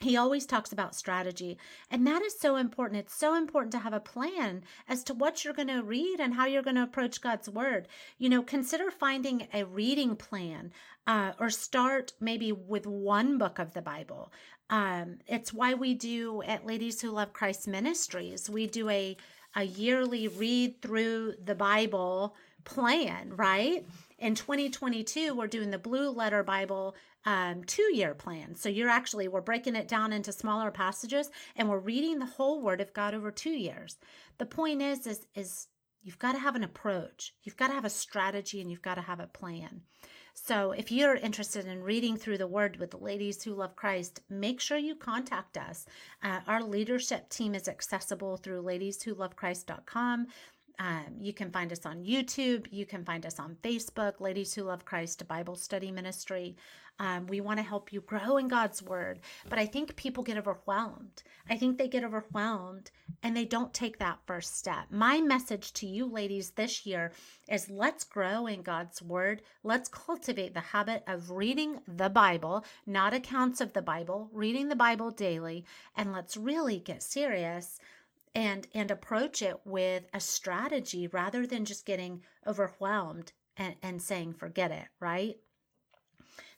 He 0.00 0.16
always 0.16 0.44
talks 0.44 0.72
about 0.72 0.94
strategy. 0.94 1.56
And 1.90 2.06
that 2.06 2.20
is 2.20 2.38
so 2.38 2.56
important. 2.56 3.00
It's 3.00 3.14
so 3.14 3.34
important 3.34 3.72
to 3.72 3.78
have 3.78 3.92
a 3.92 4.00
plan 4.00 4.64
as 4.88 5.02
to 5.04 5.14
what 5.14 5.44
you're 5.44 5.54
going 5.54 5.68
to 5.68 5.82
read 5.82 6.20
and 6.20 6.34
how 6.34 6.46
you're 6.46 6.62
going 6.62 6.76
to 6.76 6.82
approach 6.82 7.20
god's 7.20 7.48
word. 7.48 7.88
You 8.18 8.28
know 8.28 8.42
consider 8.42 8.90
finding 8.90 9.48
a 9.54 9.64
reading 9.64 10.16
plan 10.16 10.72
uh, 11.06 11.32
or 11.38 11.48
start 11.48 12.12
maybe 12.20 12.52
with 12.52 12.86
one 12.86 13.38
book 13.38 13.58
of 13.58 13.74
the 13.74 13.82
bible 13.82 14.32
Um, 14.70 15.18
it's 15.26 15.52
why 15.52 15.74
we 15.74 15.94
do 15.94 16.42
at 16.42 16.66
Ladies 16.66 17.00
Who 17.00 17.10
Love 17.10 17.32
Christ 17.32 17.68
Ministries, 17.68 18.48
we 18.48 18.66
do 18.66 18.88
a, 18.88 19.16
a 19.54 19.64
yearly 19.64 20.28
read 20.28 20.80
through 20.80 21.34
the 21.44 21.54
Bible 21.54 22.34
plan, 22.64 23.32
right? 23.36 23.86
In 24.18 24.34
2022, 24.34 25.34
we're 25.34 25.46
doing 25.46 25.70
the 25.70 25.78
Blue 25.78 26.10
Letter 26.10 26.42
Bible 26.42 26.96
um, 27.26 27.64
two 27.64 27.94
year 27.94 28.14
plan. 28.14 28.54
So 28.54 28.68
you're 28.68 28.88
actually, 28.88 29.28
we're 29.28 29.40
breaking 29.40 29.76
it 29.76 29.88
down 29.88 30.12
into 30.12 30.32
smaller 30.32 30.70
passages 30.70 31.30
and 31.56 31.68
we're 31.68 31.78
reading 31.78 32.18
the 32.18 32.26
whole 32.26 32.62
Word 32.62 32.80
of 32.80 32.92
God 32.92 33.14
over 33.14 33.30
two 33.30 33.50
years. 33.50 33.96
The 34.38 34.46
point 34.46 34.82
is, 34.82 35.06
is, 35.06 35.26
is 35.34 35.68
you've 36.02 36.18
got 36.18 36.32
to 36.32 36.38
have 36.38 36.56
an 36.56 36.64
approach, 36.64 37.34
you've 37.42 37.56
got 37.56 37.68
to 37.68 37.74
have 37.74 37.84
a 37.84 37.90
strategy, 37.90 38.60
and 38.60 38.70
you've 38.70 38.82
got 38.82 38.96
to 38.96 39.00
have 39.02 39.20
a 39.20 39.26
plan. 39.26 39.82
So 40.36 40.72
if 40.72 40.90
you're 40.90 41.14
interested 41.14 41.66
in 41.66 41.84
reading 41.84 42.16
through 42.16 42.38
the 42.38 42.48
word 42.48 42.76
with 42.76 42.90
the 42.90 42.96
ladies 42.98 43.42
who 43.42 43.54
love 43.54 43.76
Christ, 43.76 44.20
make 44.28 44.60
sure 44.60 44.76
you 44.76 44.96
contact 44.96 45.56
us. 45.56 45.86
Uh, 46.22 46.40
our 46.48 46.62
leadership 46.62 47.28
team 47.28 47.54
is 47.54 47.68
accessible 47.68 48.36
through 48.36 48.62
ladieswholovechrist.com. 48.64 50.26
Um, 50.78 51.16
you 51.20 51.32
can 51.32 51.50
find 51.50 51.72
us 51.72 51.86
on 51.86 52.04
YouTube. 52.04 52.66
You 52.70 52.86
can 52.86 53.04
find 53.04 53.24
us 53.24 53.38
on 53.38 53.56
Facebook, 53.62 54.20
Ladies 54.20 54.54
Who 54.54 54.64
Love 54.64 54.84
Christ 54.84 55.26
Bible 55.28 55.56
Study 55.56 55.90
Ministry. 55.90 56.56
Um, 56.98 57.26
we 57.26 57.40
want 57.40 57.58
to 57.58 57.64
help 57.64 57.92
you 57.92 58.00
grow 58.00 58.36
in 58.36 58.46
God's 58.48 58.82
Word. 58.82 59.20
But 59.48 59.58
I 59.58 59.66
think 59.66 59.96
people 59.96 60.22
get 60.22 60.38
overwhelmed. 60.38 61.22
I 61.48 61.56
think 61.56 61.76
they 61.76 61.88
get 61.88 62.04
overwhelmed 62.04 62.90
and 63.22 63.36
they 63.36 63.44
don't 63.44 63.74
take 63.74 63.98
that 63.98 64.20
first 64.26 64.58
step. 64.58 64.86
My 64.90 65.20
message 65.20 65.72
to 65.74 65.86
you, 65.86 66.06
ladies, 66.06 66.50
this 66.50 66.86
year 66.86 67.12
is 67.48 67.68
let's 67.68 68.04
grow 68.04 68.46
in 68.46 68.62
God's 68.62 69.02
Word. 69.02 69.42
Let's 69.64 69.88
cultivate 69.88 70.54
the 70.54 70.60
habit 70.60 71.02
of 71.06 71.30
reading 71.30 71.80
the 71.88 72.10
Bible, 72.10 72.64
not 72.86 73.12
accounts 73.12 73.60
of 73.60 73.72
the 73.72 73.82
Bible, 73.82 74.30
reading 74.32 74.68
the 74.68 74.76
Bible 74.76 75.10
daily, 75.10 75.64
and 75.96 76.12
let's 76.12 76.36
really 76.36 76.78
get 76.78 77.02
serious 77.02 77.80
and 78.34 78.66
and 78.74 78.90
approach 78.90 79.42
it 79.42 79.56
with 79.64 80.04
a 80.12 80.20
strategy 80.20 81.06
rather 81.06 81.46
than 81.46 81.64
just 81.64 81.86
getting 81.86 82.22
overwhelmed 82.46 83.32
and, 83.56 83.76
and 83.82 84.02
saying 84.02 84.32
forget 84.34 84.70
it 84.70 84.86
right? 85.00 85.36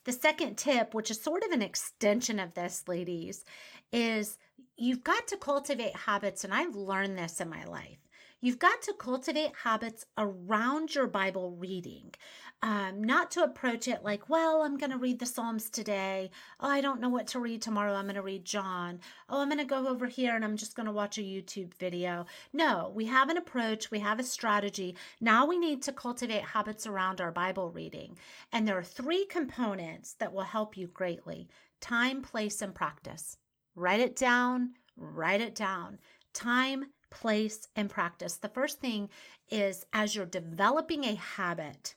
The 0.05 0.13
second 0.13 0.57
tip 0.57 0.95
which 0.95 1.11
is 1.11 1.21
sort 1.21 1.43
of 1.43 1.51
an 1.51 1.63
extension 1.63 2.39
of 2.39 2.55
this 2.55 2.85
ladies 2.87 3.45
is 3.93 4.39
you've 4.77 5.05
got 5.05 5.27
to 5.29 5.37
cultivate 5.37 5.97
habits 5.97 6.45
and 6.45 6.53
i've 6.53 6.75
learned 6.75 7.19
this 7.19 7.41
in 7.41 7.49
my 7.49 7.65
life 7.65 7.99
You've 8.43 8.59
got 8.59 8.83
to 8.83 8.93
cultivate 8.93 9.53
habits 9.65 10.05
around 10.19 10.95
your 10.95 11.07
Bible 11.07 11.53
reading, 11.53 12.13
um, 12.61 13.03
not 13.03 13.31
to 13.31 13.43
approach 13.43 13.89
it 13.89 14.05
like, 14.05 14.29
well, 14.29 14.61
I'm 14.61 14.77
going 14.77 14.91
to 14.91 14.99
read 14.99 15.19
the 15.19 15.27
Psalms 15.27 15.71
today. 15.71 16.31
Oh, 16.61 16.69
I 16.69 16.83
don't 16.83 17.01
know 17.01 17.09
what 17.09 17.29
to 17.29 17.41
read 17.41 17.63
tomorrow. 17.63 17.95
I'm 17.95 18.05
going 18.05 18.17
to 18.17 18.23
read 18.23 18.45
John. 18.45 19.01
Oh, 19.31 19.41
I'm 19.41 19.49
going 19.49 19.59
to 19.59 19.65
go 19.65 19.89
over 19.89 20.07
here 20.07 20.37
and 20.37 20.45
I'm 20.45 20.59
just 20.59 20.77
going 20.77 20.87
to 20.87 20.93
watch 20.93 21.17
a 21.17 21.23
YouTube 21.23 21.73
video. 21.75 22.27
No, 22.53 22.93
we 22.95 23.07
have 23.07 23.31
an 23.31 23.39
approach, 23.39 23.91
we 23.91 24.01
have 24.01 24.21
a 24.21 24.25
strategy. 24.25 24.97
Now 25.19 25.47
we 25.47 25.59
need 25.59 25.83
to 25.83 25.93
cultivate 25.93 26.43
habits 26.43 26.87
around 26.87 27.23
our 27.23 27.33
Bible 27.33 27.71
reading. 27.71 28.19
And 28.53 28.69
there 28.69 28.77
are 28.77 28.85
three 28.85 29.25
components 29.25 30.15
that 30.19 30.35
will 30.35 30.43
help 30.43 30.77
you 30.77 30.89
greatly 30.89 31.49
time, 31.81 32.21
place, 32.21 32.61
and 32.61 32.75
practice. 32.75 33.39
Write 33.75 34.01
it 34.01 34.15
down, 34.15 34.75
write 34.97 35.41
it 35.41 35.55
down. 35.55 35.99
Time, 36.33 36.87
place, 37.11 37.69
and 37.77 37.91
practice. 37.91 38.37
The 38.37 38.49
first 38.49 38.81
thing 38.81 39.09
is 39.51 39.87
as 39.93 40.15
you're 40.15 40.27
developing 40.27 41.05
a 41.05 41.15
habit, 41.15 41.95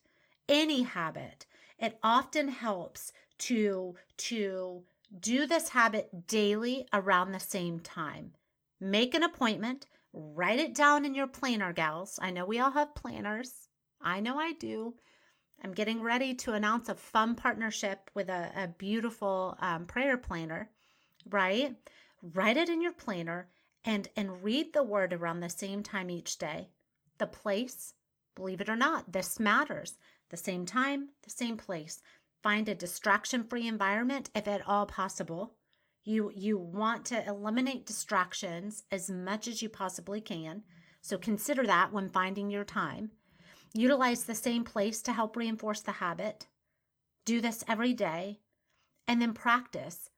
any 0.47 0.83
habit, 0.83 1.45
it 1.77 1.97
often 2.03 2.47
helps 2.47 3.13
to 3.39 3.95
to 4.17 4.83
do 5.19 5.47
this 5.47 5.69
habit 5.69 6.27
daily 6.27 6.87
around 6.93 7.31
the 7.31 7.39
same 7.39 7.79
time. 7.79 8.33
Make 8.79 9.15
an 9.15 9.23
appointment, 9.23 9.87
write 10.13 10.59
it 10.59 10.75
down 10.75 11.05
in 11.05 11.15
your 11.15 11.27
planner, 11.27 11.73
gals. 11.73 12.19
I 12.21 12.31
know 12.31 12.45
we 12.45 12.59
all 12.59 12.71
have 12.71 12.95
planners. 12.95 13.69
I 14.01 14.19
know 14.19 14.39
I 14.39 14.53
do. 14.53 14.95
I'm 15.63 15.73
getting 15.73 16.01
ready 16.01 16.33
to 16.35 16.53
announce 16.53 16.87
a 16.87 16.95
fun 16.95 17.35
partnership 17.35 18.09
with 18.13 18.29
a, 18.29 18.51
a 18.55 18.67
beautiful 18.67 19.57
um, 19.59 19.85
prayer 19.85 20.17
planner, 20.17 20.69
right? 21.29 21.75
Write 22.21 22.57
it 22.57 22.69
in 22.69 22.81
your 22.81 22.93
planner 22.93 23.49
and 23.83 24.09
and 24.15 24.43
read 24.43 24.73
the 24.73 24.83
word 24.83 25.13
around 25.13 25.39
the 25.39 25.49
same 25.49 25.83
time 25.83 26.09
each 26.09 26.37
day. 26.37 26.69
The 27.17 27.27
place, 27.27 27.93
believe 28.35 28.61
it 28.61 28.69
or 28.69 28.75
not, 28.75 29.11
this 29.11 29.39
matters. 29.39 29.97
The 30.29 30.37
same 30.37 30.65
time, 30.65 31.09
the 31.23 31.29
same 31.29 31.57
place. 31.57 32.01
Find 32.43 32.69
a 32.69 32.75
distraction-free 32.75 33.67
environment 33.67 34.29
if 34.33 34.47
at 34.47 34.65
all 34.67 34.85
possible. 34.85 35.55
You 36.03 36.31
you 36.33 36.57
want 36.57 37.05
to 37.05 37.25
eliminate 37.27 37.85
distractions 37.85 38.83
as 38.91 39.09
much 39.09 39.47
as 39.47 39.61
you 39.61 39.69
possibly 39.69 40.21
can. 40.21 40.63
So 41.01 41.17
consider 41.17 41.65
that 41.65 41.91
when 41.91 42.09
finding 42.09 42.49
your 42.49 42.63
time. 42.63 43.11
Utilize 43.73 44.23
the 44.23 44.35
same 44.35 44.63
place 44.63 45.01
to 45.03 45.13
help 45.13 45.35
reinforce 45.35 45.81
the 45.81 45.93
habit. 45.93 46.47
Do 47.25 47.41
this 47.41 47.63
every 47.67 47.93
day 47.93 48.39
and 49.07 49.21
then 49.21 49.33
practice 49.33 50.09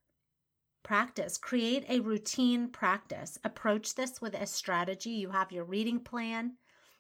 practice. 0.84 1.38
Create 1.38 1.86
a 1.90 2.00
routine 2.00 2.70
practice. 2.70 3.38
Approach 3.44 3.96
this 3.96 4.22
with 4.22 4.34
a 4.34 4.46
strategy. 4.46 5.12
You 5.12 5.30
have 5.30 5.52
your 5.52 5.64
reading 5.64 6.00
plan. 6.00 6.54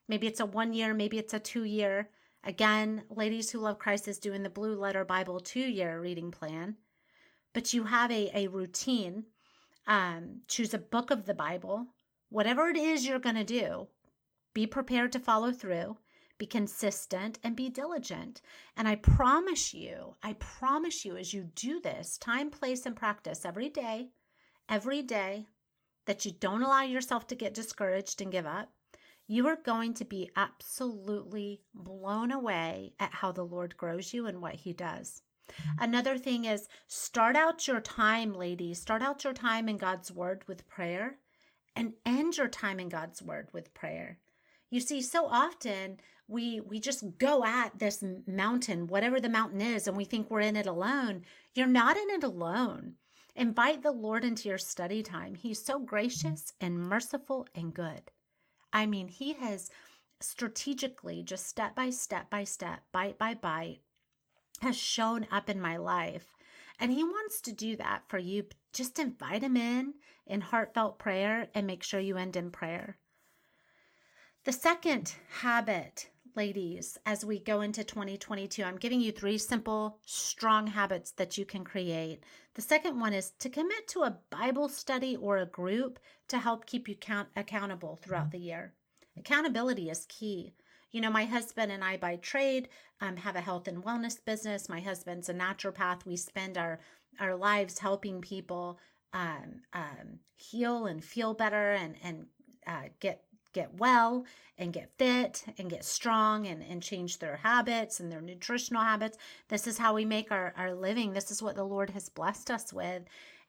Maybe 0.07 0.27
it's 0.27 0.39
a 0.39 0.45
one 0.45 0.73
year, 0.73 0.93
maybe 0.93 1.17
it's 1.17 1.33
a 1.33 1.39
two 1.39 1.63
year. 1.63 2.09
Again, 2.43 3.03
Ladies 3.09 3.51
Who 3.51 3.59
Love 3.59 3.79
Christ 3.79 4.07
is 4.07 4.17
doing 4.17 4.43
the 4.43 4.49
Blue 4.49 4.75
Letter 4.75 5.05
Bible 5.05 5.39
two 5.39 5.59
year 5.59 6.01
reading 6.01 6.31
plan. 6.31 6.75
But 7.53 7.73
you 7.73 7.83
have 7.83 8.11
a, 8.11 8.31
a 8.33 8.47
routine. 8.47 9.25
Um, 9.87 10.41
choose 10.47 10.73
a 10.73 10.79
book 10.79 11.11
of 11.11 11.25
the 11.25 11.33
Bible. 11.33 11.87
Whatever 12.29 12.69
it 12.69 12.77
is 12.77 13.05
you're 13.05 13.19
going 13.19 13.35
to 13.35 13.43
do, 13.43 13.87
be 14.53 14.65
prepared 14.65 15.11
to 15.13 15.19
follow 15.19 15.51
through 15.51 15.97
be 16.41 16.47
consistent, 16.47 17.37
and 17.43 17.55
be 17.55 17.69
diligent. 17.69 18.41
And 18.75 18.87
I 18.87 18.95
promise 18.95 19.75
you, 19.75 20.15
I 20.23 20.33
promise 20.33 21.05
you, 21.05 21.15
as 21.15 21.35
you 21.35 21.43
do 21.53 21.79
this, 21.79 22.17
time, 22.17 22.49
place, 22.49 22.87
and 22.87 22.95
practice 22.95 23.45
every 23.45 23.69
day, 23.69 24.09
every 24.67 25.03
day, 25.03 25.45
that 26.07 26.25
you 26.25 26.31
don't 26.31 26.63
allow 26.63 26.81
yourself 26.81 27.27
to 27.27 27.35
get 27.35 27.53
discouraged 27.53 28.23
and 28.23 28.31
give 28.31 28.47
up, 28.47 28.73
you 29.27 29.45
are 29.45 29.59
going 29.63 29.93
to 29.93 30.03
be 30.03 30.31
absolutely 30.35 31.61
blown 31.75 32.31
away 32.31 32.95
at 32.99 33.13
how 33.13 33.31
the 33.31 33.45
Lord 33.45 33.77
grows 33.77 34.11
you 34.11 34.25
and 34.25 34.41
what 34.41 34.55
He 34.55 34.73
does. 34.73 35.21
Another 35.77 36.17
thing 36.17 36.45
is 36.45 36.67
start 36.87 37.35
out 37.35 37.67
your 37.67 37.81
time, 37.81 38.33
ladies, 38.33 38.81
start 38.81 39.03
out 39.03 39.23
your 39.23 39.33
time 39.33 39.69
in 39.69 39.77
God's 39.77 40.11
Word 40.11 40.43
with 40.47 40.67
prayer 40.67 41.19
and 41.75 41.93
end 42.03 42.37
your 42.37 42.47
time 42.47 42.79
in 42.79 42.89
God's 42.89 43.21
Word 43.21 43.49
with 43.53 43.75
prayer. 43.75 44.17
You 44.71 44.79
see, 44.79 45.01
so 45.01 45.27
often 45.27 45.99
we 46.29 46.61
we 46.61 46.79
just 46.79 47.17
go 47.17 47.43
at 47.43 47.77
this 47.77 48.01
mountain, 48.25 48.87
whatever 48.87 49.19
the 49.19 49.29
mountain 49.29 49.59
is, 49.59 49.85
and 49.85 49.97
we 49.97 50.05
think 50.05 50.31
we're 50.31 50.39
in 50.39 50.55
it 50.55 50.65
alone. 50.65 51.25
You're 51.53 51.67
not 51.67 51.97
in 51.97 52.09
it 52.09 52.23
alone. 52.23 52.95
Invite 53.35 53.83
the 53.83 53.91
Lord 53.91 54.23
into 54.23 54.47
your 54.47 54.57
study 54.57 55.03
time. 55.03 55.35
He's 55.35 55.63
so 55.63 55.77
gracious 55.77 56.53
and 56.61 56.79
merciful 56.79 57.47
and 57.53 57.73
good. 57.73 58.11
I 58.71 58.85
mean, 58.85 59.09
he 59.09 59.33
has 59.33 59.69
strategically, 60.21 61.21
just 61.21 61.47
step 61.47 61.75
by 61.75 61.89
step 61.89 62.29
by 62.29 62.45
step, 62.45 62.79
bite 62.93 63.17
by 63.17 63.33
bite, 63.33 63.81
has 64.61 64.77
shown 64.77 65.27
up 65.31 65.49
in 65.49 65.59
my 65.59 65.75
life. 65.75 66.27
And 66.79 66.93
he 66.93 67.03
wants 67.03 67.41
to 67.41 67.51
do 67.51 67.75
that 67.75 68.03
for 68.07 68.17
you. 68.17 68.45
Just 68.71 68.99
invite 68.99 69.43
him 69.43 69.57
in 69.57 69.95
in 70.25 70.39
heartfelt 70.39 70.97
prayer 70.97 71.49
and 71.53 71.67
make 71.67 71.83
sure 71.83 71.99
you 71.99 72.15
end 72.15 72.37
in 72.37 72.51
prayer. 72.51 72.97
The 74.43 74.51
second 74.51 75.13
habit, 75.29 76.09
ladies, 76.35 76.97
as 77.05 77.23
we 77.23 77.37
go 77.37 77.61
into 77.61 77.83
2022, 77.83 78.63
I'm 78.63 78.77
giving 78.77 78.99
you 78.99 79.11
three 79.11 79.37
simple, 79.37 79.99
strong 80.03 80.65
habits 80.65 81.11
that 81.11 81.37
you 81.37 81.45
can 81.45 81.63
create. 81.63 82.23
The 82.55 82.63
second 82.63 82.99
one 82.99 83.13
is 83.13 83.33
to 83.37 83.51
commit 83.51 83.87
to 83.89 84.01
a 84.01 84.17
Bible 84.31 84.67
study 84.67 85.15
or 85.15 85.37
a 85.37 85.45
group 85.45 85.99
to 86.29 86.39
help 86.39 86.65
keep 86.65 86.89
you 86.89 86.95
count- 86.95 87.29
accountable 87.35 87.99
throughout 88.01 88.31
the 88.31 88.39
year. 88.39 88.73
Accountability 89.15 89.91
is 89.91 90.07
key. 90.09 90.55
You 90.91 91.01
know, 91.01 91.11
my 91.11 91.25
husband 91.25 91.71
and 91.71 91.83
I, 91.83 91.97
by 91.97 92.15
trade, 92.15 92.69
um, 92.99 93.17
have 93.17 93.35
a 93.35 93.41
health 93.41 93.67
and 93.67 93.83
wellness 93.83 94.17
business. 94.25 94.67
My 94.67 94.79
husband's 94.79 95.29
a 95.29 95.35
naturopath. 95.35 96.03
We 96.03 96.17
spend 96.17 96.57
our 96.57 96.79
our 97.19 97.35
lives 97.35 97.77
helping 97.77 98.21
people 98.21 98.79
um, 99.13 99.61
um, 99.73 100.19
heal 100.35 100.87
and 100.87 101.03
feel 101.03 101.35
better 101.35 101.73
and 101.73 101.95
and 102.01 102.25
uh, 102.65 102.89
get 102.99 103.23
get 103.53 103.73
well 103.75 104.25
and 104.57 104.73
get 104.73 104.91
fit 104.97 105.43
and 105.57 105.69
get 105.69 105.83
strong 105.83 106.47
and, 106.47 106.61
and 106.63 106.83
change 106.83 107.19
their 107.19 107.37
habits 107.37 107.99
and 107.99 108.11
their 108.11 108.21
nutritional 108.21 108.83
habits. 108.83 109.17
This 109.47 109.67
is 109.67 109.77
how 109.77 109.93
we 109.93 110.05
make 110.05 110.31
our, 110.31 110.53
our 110.57 110.73
living. 110.73 111.13
This 111.13 111.31
is 111.31 111.41
what 111.41 111.55
the 111.55 111.63
Lord 111.63 111.89
has 111.91 112.09
blessed 112.09 112.51
us 112.51 112.71
with. 112.71 113.03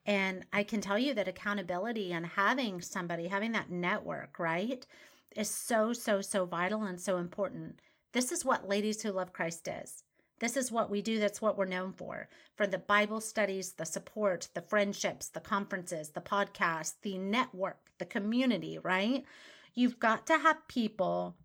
And 0.06 0.44
I 0.52 0.64
can 0.64 0.80
tell 0.80 0.98
you 0.98 1.14
that 1.14 1.28
accountability 1.28 2.12
and 2.12 2.26
having 2.26 2.80
somebody, 2.80 3.28
having 3.28 3.52
that 3.52 3.70
network, 3.70 4.38
right, 4.38 4.84
is 5.36 5.48
so, 5.48 5.92
so, 5.92 6.20
so 6.20 6.44
vital 6.44 6.82
and 6.82 7.00
so 7.00 7.18
important. 7.18 7.80
This 8.12 8.32
is 8.32 8.44
what 8.44 8.68
Ladies 8.68 9.02
Who 9.02 9.12
Love 9.12 9.32
Christ 9.32 9.68
is. 9.68 10.02
This 10.40 10.56
is 10.56 10.72
what 10.72 10.90
we 10.90 11.02
do. 11.02 11.20
That's 11.20 11.40
what 11.40 11.56
we're 11.56 11.66
known 11.66 11.92
for. 11.92 12.28
For 12.56 12.66
the 12.66 12.78
Bible 12.78 13.20
studies, 13.20 13.74
the 13.74 13.86
support, 13.86 14.48
the 14.54 14.60
friendships, 14.60 15.28
the 15.28 15.40
conferences, 15.40 16.10
the 16.10 16.20
podcast, 16.20 16.94
the 17.02 17.16
network, 17.16 17.78
the 17.98 18.04
community, 18.04 18.78
right? 18.82 19.24
You've 19.74 19.98
got 19.98 20.26
to 20.26 20.38
have 20.38 20.68
people 20.68 21.36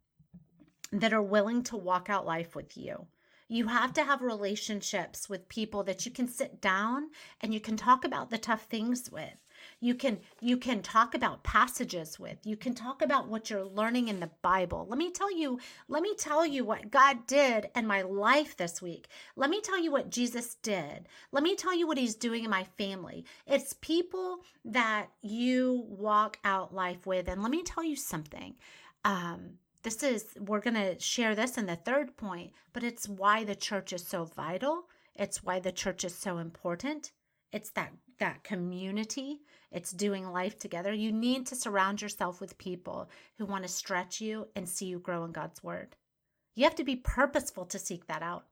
that 0.91 1.13
are 1.13 1.21
willing 1.21 1.63
to 1.63 1.77
walk 1.77 2.09
out 2.09 2.25
life 2.25 2.55
with 2.55 2.77
you. 2.77 3.07
You 3.49 3.67
have 3.67 3.93
to 3.93 4.03
have 4.03 4.21
relationships 4.21 5.29
with 5.29 5.47
people 5.47 5.83
that 5.83 6.05
you 6.05 6.11
can 6.11 6.27
sit 6.27 6.59
down 6.59 7.09
and 7.39 7.53
you 7.53 7.61
can 7.61 7.77
talk 7.77 8.03
about 8.03 8.29
the 8.29 8.37
tough 8.37 8.63
things 8.63 9.09
with 9.09 9.46
you 9.79 9.93
can 9.93 10.19
you 10.41 10.57
can 10.57 10.81
talk 10.81 11.13
about 11.13 11.43
passages 11.43 12.19
with 12.19 12.37
you 12.45 12.57
can 12.57 12.73
talk 12.73 13.01
about 13.01 13.27
what 13.27 13.49
you're 13.49 13.63
learning 13.63 14.07
in 14.07 14.19
the 14.19 14.31
bible. 14.41 14.87
Let 14.89 14.97
me 14.97 15.11
tell 15.11 15.35
you 15.35 15.59
let 15.87 16.01
me 16.01 16.15
tell 16.17 16.45
you 16.45 16.65
what 16.65 16.89
god 16.89 17.27
did 17.27 17.69
in 17.75 17.85
my 17.85 18.01
life 18.01 18.57
this 18.57 18.81
week. 18.81 19.07
Let 19.35 19.49
me 19.49 19.61
tell 19.61 19.79
you 19.79 19.91
what 19.91 20.09
jesus 20.09 20.55
did. 20.55 21.07
Let 21.31 21.43
me 21.43 21.55
tell 21.55 21.75
you 21.75 21.85
what 21.87 21.97
he's 21.97 22.15
doing 22.15 22.43
in 22.43 22.49
my 22.49 22.65
family. 22.77 23.25
It's 23.45 23.73
people 23.73 24.39
that 24.65 25.07
you 25.21 25.85
walk 25.87 26.39
out 26.43 26.73
life 26.73 27.05
with. 27.05 27.27
And 27.27 27.41
let 27.41 27.51
me 27.51 27.63
tell 27.63 27.83
you 27.83 27.95
something. 27.95 28.55
Um 29.05 29.57
this 29.83 30.01
is 30.01 30.25
we're 30.39 30.59
going 30.59 30.73
to 30.73 30.99
share 30.99 31.33
this 31.35 31.57
in 31.57 31.67
the 31.67 31.75
third 31.75 32.17
point 32.17 32.51
but 32.73 32.83
it's 32.83 33.07
why 33.07 33.43
the 33.43 33.55
church 33.55 33.93
is 33.93 34.05
so 34.05 34.25
vital. 34.25 34.85
It's 35.15 35.43
why 35.43 35.59
the 35.59 35.71
church 35.71 36.03
is 36.03 36.15
so 36.15 36.39
important. 36.39 37.11
It's 37.51 37.69
that 37.71 37.93
that 38.19 38.43
community 38.43 39.41
it's 39.71 39.91
doing 39.91 40.31
life 40.31 40.57
together. 40.57 40.93
You 40.93 41.11
need 41.11 41.45
to 41.47 41.55
surround 41.55 42.01
yourself 42.01 42.39
with 42.39 42.57
people 42.57 43.09
who 43.37 43.45
want 43.45 43.63
to 43.63 43.69
stretch 43.69 44.21
you 44.21 44.47
and 44.55 44.67
see 44.67 44.85
you 44.85 44.99
grow 44.99 45.25
in 45.25 45.31
god's 45.31 45.63
word. 45.63 45.95
You 46.55 46.63
have 46.63 46.75
to 46.75 46.83
be 46.83 46.95
purposeful 46.95 47.65
to 47.65 47.79
seek 47.79 48.07
that 48.07 48.23
out. 48.23 48.45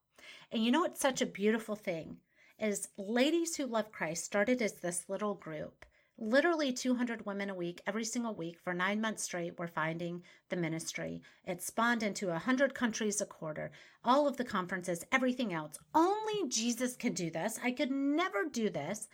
And 0.51 0.63
you 0.63 0.71
know 0.71 0.81
what's 0.81 0.99
such 0.99 1.21
a 1.21 1.25
beautiful 1.25 1.75
thing 1.75 2.17
is 2.59 2.89
ladies 2.97 3.55
who 3.55 3.65
love 3.65 3.91
christ 3.91 4.25
started 4.25 4.61
as 4.61 4.73
this 4.73 5.09
little 5.09 5.35
group. 5.35 5.85
Literally 6.17 6.71
200 6.71 7.25
women 7.25 7.49
a 7.49 7.55
week 7.55 7.81
every 7.85 8.05
single 8.05 8.33
week 8.33 8.57
for 8.63 8.73
nine 8.73 9.01
months 9.01 9.23
straight 9.23 9.59
were 9.59 9.67
finding 9.67 10.23
the 10.47 10.55
ministry. 10.55 11.21
It 11.45 11.61
spawned 11.61 12.03
into 12.03 12.27
100 12.27 12.73
countries 12.73 13.19
a 13.19 13.25
quarter 13.25 13.71
all 14.03 14.27
of 14.27 14.37
the 14.37 14.45
conferences 14.45 15.03
everything 15.11 15.53
else. 15.53 15.77
Only 15.93 16.47
jesus 16.47 16.95
can 16.95 17.13
do 17.13 17.31
this. 17.31 17.59
I 17.63 17.71
could 17.71 17.91
never 17.91 18.45
do 18.45 18.69
this 18.69 19.07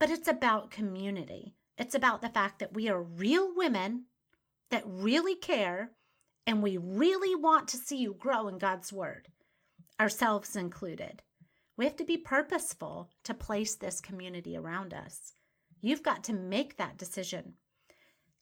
but 0.00 0.10
it's 0.10 0.28
about 0.28 0.72
community 0.72 1.54
it's 1.78 1.94
about 1.94 2.20
the 2.20 2.28
fact 2.28 2.58
that 2.58 2.74
we 2.74 2.88
are 2.88 3.02
real 3.02 3.54
women 3.54 4.06
that 4.70 4.82
really 4.84 5.36
care 5.36 5.92
and 6.46 6.62
we 6.62 6.76
really 6.76 7.34
want 7.36 7.68
to 7.68 7.76
see 7.76 7.98
you 7.98 8.14
grow 8.18 8.48
in 8.48 8.58
god's 8.58 8.92
word 8.92 9.28
ourselves 10.00 10.56
included 10.56 11.22
we 11.76 11.84
have 11.84 11.96
to 11.96 12.04
be 12.04 12.16
purposeful 12.16 13.08
to 13.22 13.32
place 13.32 13.76
this 13.76 14.00
community 14.00 14.56
around 14.56 14.92
us 14.92 15.34
You've 15.80 16.02
got 16.02 16.24
to 16.24 16.32
make 16.32 16.76
that 16.76 16.98
decision. 16.98 17.54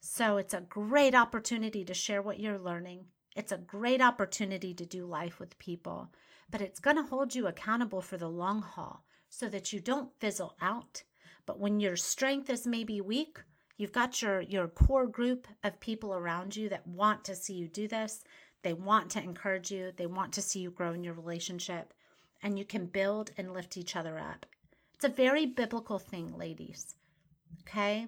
So 0.01 0.37
it's 0.37 0.53
a 0.53 0.61
great 0.61 1.15
opportunity 1.15 1.85
to 1.85 1.93
share 1.93 2.21
what 2.21 2.39
you're 2.39 2.59
learning. 2.59 3.05
It's 3.35 3.51
a 3.51 3.57
great 3.57 4.01
opportunity 4.01 4.73
to 4.73 4.85
do 4.85 5.05
life 5.05 5.39
with 5.39 5.59
people, 5.59 6.11
but 6.51 6.61
it's 6.61 6.79
going 6.79 6.97
to 6.97 7.03
hold 7.03 7.35
you 7.35 7.47
accountable 7.47 8.01
for 8.01 8.17
the 8.17 8.29
long 8.29 8.61
haul 8.61 9.05
so 9.29 9.47
that 9.49 9.71
you 9.71 9.79
don't 9.79 10.11
fizzle 10.19 10.55
out. 10.61 11.03
But 11.49 11.59
when 11.59 11.79
your 11.79 11.95
strength 11.95 12.47
is 12.51 12.67
maybe 12.67 13.01
weak, 13.01 13.39
you've 13.75 13.91
got 13.91 14.21
your, 14.21 14.41
your 14.41 14.67
core 14.67 15.07
group 15.07 15.47
of 15.63 15.79
people 15.79 16.13
around 16.13 16.55
you 16.55 16.69
that 16.69 16.85
want 16.85 17.25
to 17.25 17.35
see 17.35 17.55
you 17.55 17.67
do 17.67 17.87
this. 17.87 18.23
They 18.61 18.73
want 18.73 19.09
to 19.09 19.23
encourage 19.23 19.71
you, 19.71 19.91
they 19.97 20.05
want 20.05 20.31
to 20.33 20.43
see 20.43 20.59
you 20.59 20.69
grow 20.69 20.93
in 20.93 21.03
your 21.03 21.15
relationship, 21.15 21.95
and 22.43 22.59
you 22.59 22.65
can 22.65 22.85
build 22.85 23.31
and 23.35 23.51
lift 23.51 23.77
each 23.77 23.95
other 23.95 24.19
up. 24.19 24.45
It's 24.93 25.05
a 25.05 25.09
very 25.09 25.47
biblical 25.47 25.97
thing, 25.97 26.37
ladies. 26.37 26.93
Okay. 27.61 28.05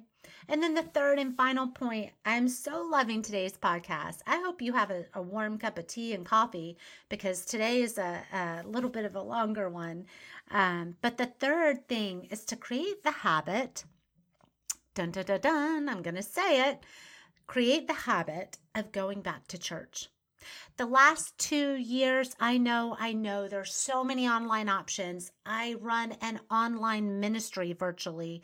And 0.47 0.61
then 0.61 0.73
the 0.73 0.83
third 0.83 1.19
and 1.19 1.35
final 1.35 1.67
point 1.67 2.11
I'm 2.25 2.47
so 2.47 2.81
loving 2.81 3.21
today's 3.21 3.57
podcast. 3.57 4.19
I 4.27 4.37
hope 4.37 4.61
you 4.61 4.73
have 4.73 4.91
a, 4.91 5.05
a 5.13 5.21
warm 5.21 5.57
cup 5.57 5.77
of 5.77 5.87
tea 5.87 6.13
and 6.13 6.25
coffee 6.25 6.77
because 7.09 7.45
today 7.45 7.81
is 7.81 7.97
a, 7.97 8.21
a 8.33 8.63
little 8.65 8.89
bit 8.89 9.05
of 9.05 9.15
a 9.15 9.21
longer 9.21 9.69
one. 9.69 10.05
Um, 10.49 10.95
but 11.01 11.17
the 11.17 11.27
third 11.27 11.87
thing 11.87 12.27
is 12.29 12.45
to 12.45 12.55
create 12.55 13.03
the 13.03 13.11
habit. 13.11 13.85
Dun 14.93 15.11
dun 15.11 15.25
dun 15.25 15.39
dun. 15.41 15.89
I'm 15.89 16.01
going 16.01 16.15
to 16.15 16.23
say 16.23 16.69
it. 16.69 16.83
Create 17.47 17.87
the 17.87 17.93
habit 17.93 18.57
of 18.75 18.91
going 18.91 19.21
back 19.21 19.47
to 19.47 19.57
church. 19.57 20.09
The 20.77 20.85
last 20.85 21.37
two 21.37 21.75
years, 21.75 22.35
I 22.39 22.57
know, 22.57 22.95
I 22.99 23.13
know 23.13 23.47
there's 23.47 23.73
so 23.73 24.03
many 24.03 24.27
online 24.27 24.69
options. 24.69 25.31
I 25.45 25.75
run 25.79 26.13
an 26.21 26.39
online 26.49 27.19
ministry 27.19 27.73
virtually 27.73 28.41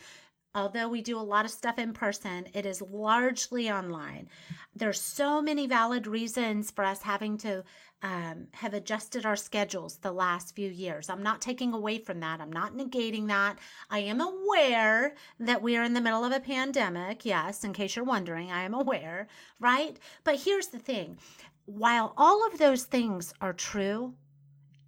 although 0.55 0.87
we 0.87 1.01
do 1.01 1.17
a 1.17 1.21
lot 1.21 1.45
of 1.45 1.51
stuff 1.51 1.77
in 1.77 1.93
person, 1.93 2.47
it 2.53 2.65
is 2.65 2.81
largely 2.81 3.69
online. 3.69 4.29
There's 4.75 5.01
so 5.01 5.41
many 5.41 5.67
valid 5.67 6.07
reasons 6.07 6.71
for 6.71 6.83
us 6.83 7.01
having 7.01 7.37
to 7.39 7.63
um, 8.03 8.47
have 8.53 8.73
adjusted 8.73 9.25
our 9.25 9.35
schedules 9.35 9.97
the 9.97 10.11
last 10.11 10.55
few 10.55 10.69
years. 10.69 11.09
I'm 11.09 11.23
not 11.23 11.41
taking 11.41 11.73
away 11.73 11.97
from 11.97 12.19
that. 12.19 12.39
I'm 12.39 12.51
not 12.51 12.75
negating 12.75 13.27
that. 13.27 13.57
I 13.89 13.99
am 13.99 14.21
aware 14.21 15.15
that 15.39 15.61
we 15.61 15.77
are 15.77 15.83
in 15.83 15.93
the 15.93 16.01
middle 16.01 16.23
of 16.23 16.31
a 16.31 16.39
pandemic. 16.39 17.25
Yes, 17.25 17.63
in 17.63 17.73
case 17.73 17.95
you're 17.95 18.05
wondering, 18.05 18.51
I 18.51 18.63
am 18.63 18.73
aware, 18.73 19.27
right? 19.59 19.97
But 20.23 20.39
here's 20.39 20.67
the 20.67 20.79
thing 20.79 21.17
while 21.65 22.13
all 22.15 22.47
of 22.47 22.57
those 22.57 22.83
things 22.83 23.33
are 23.41 23.53
true, 23.53 24.13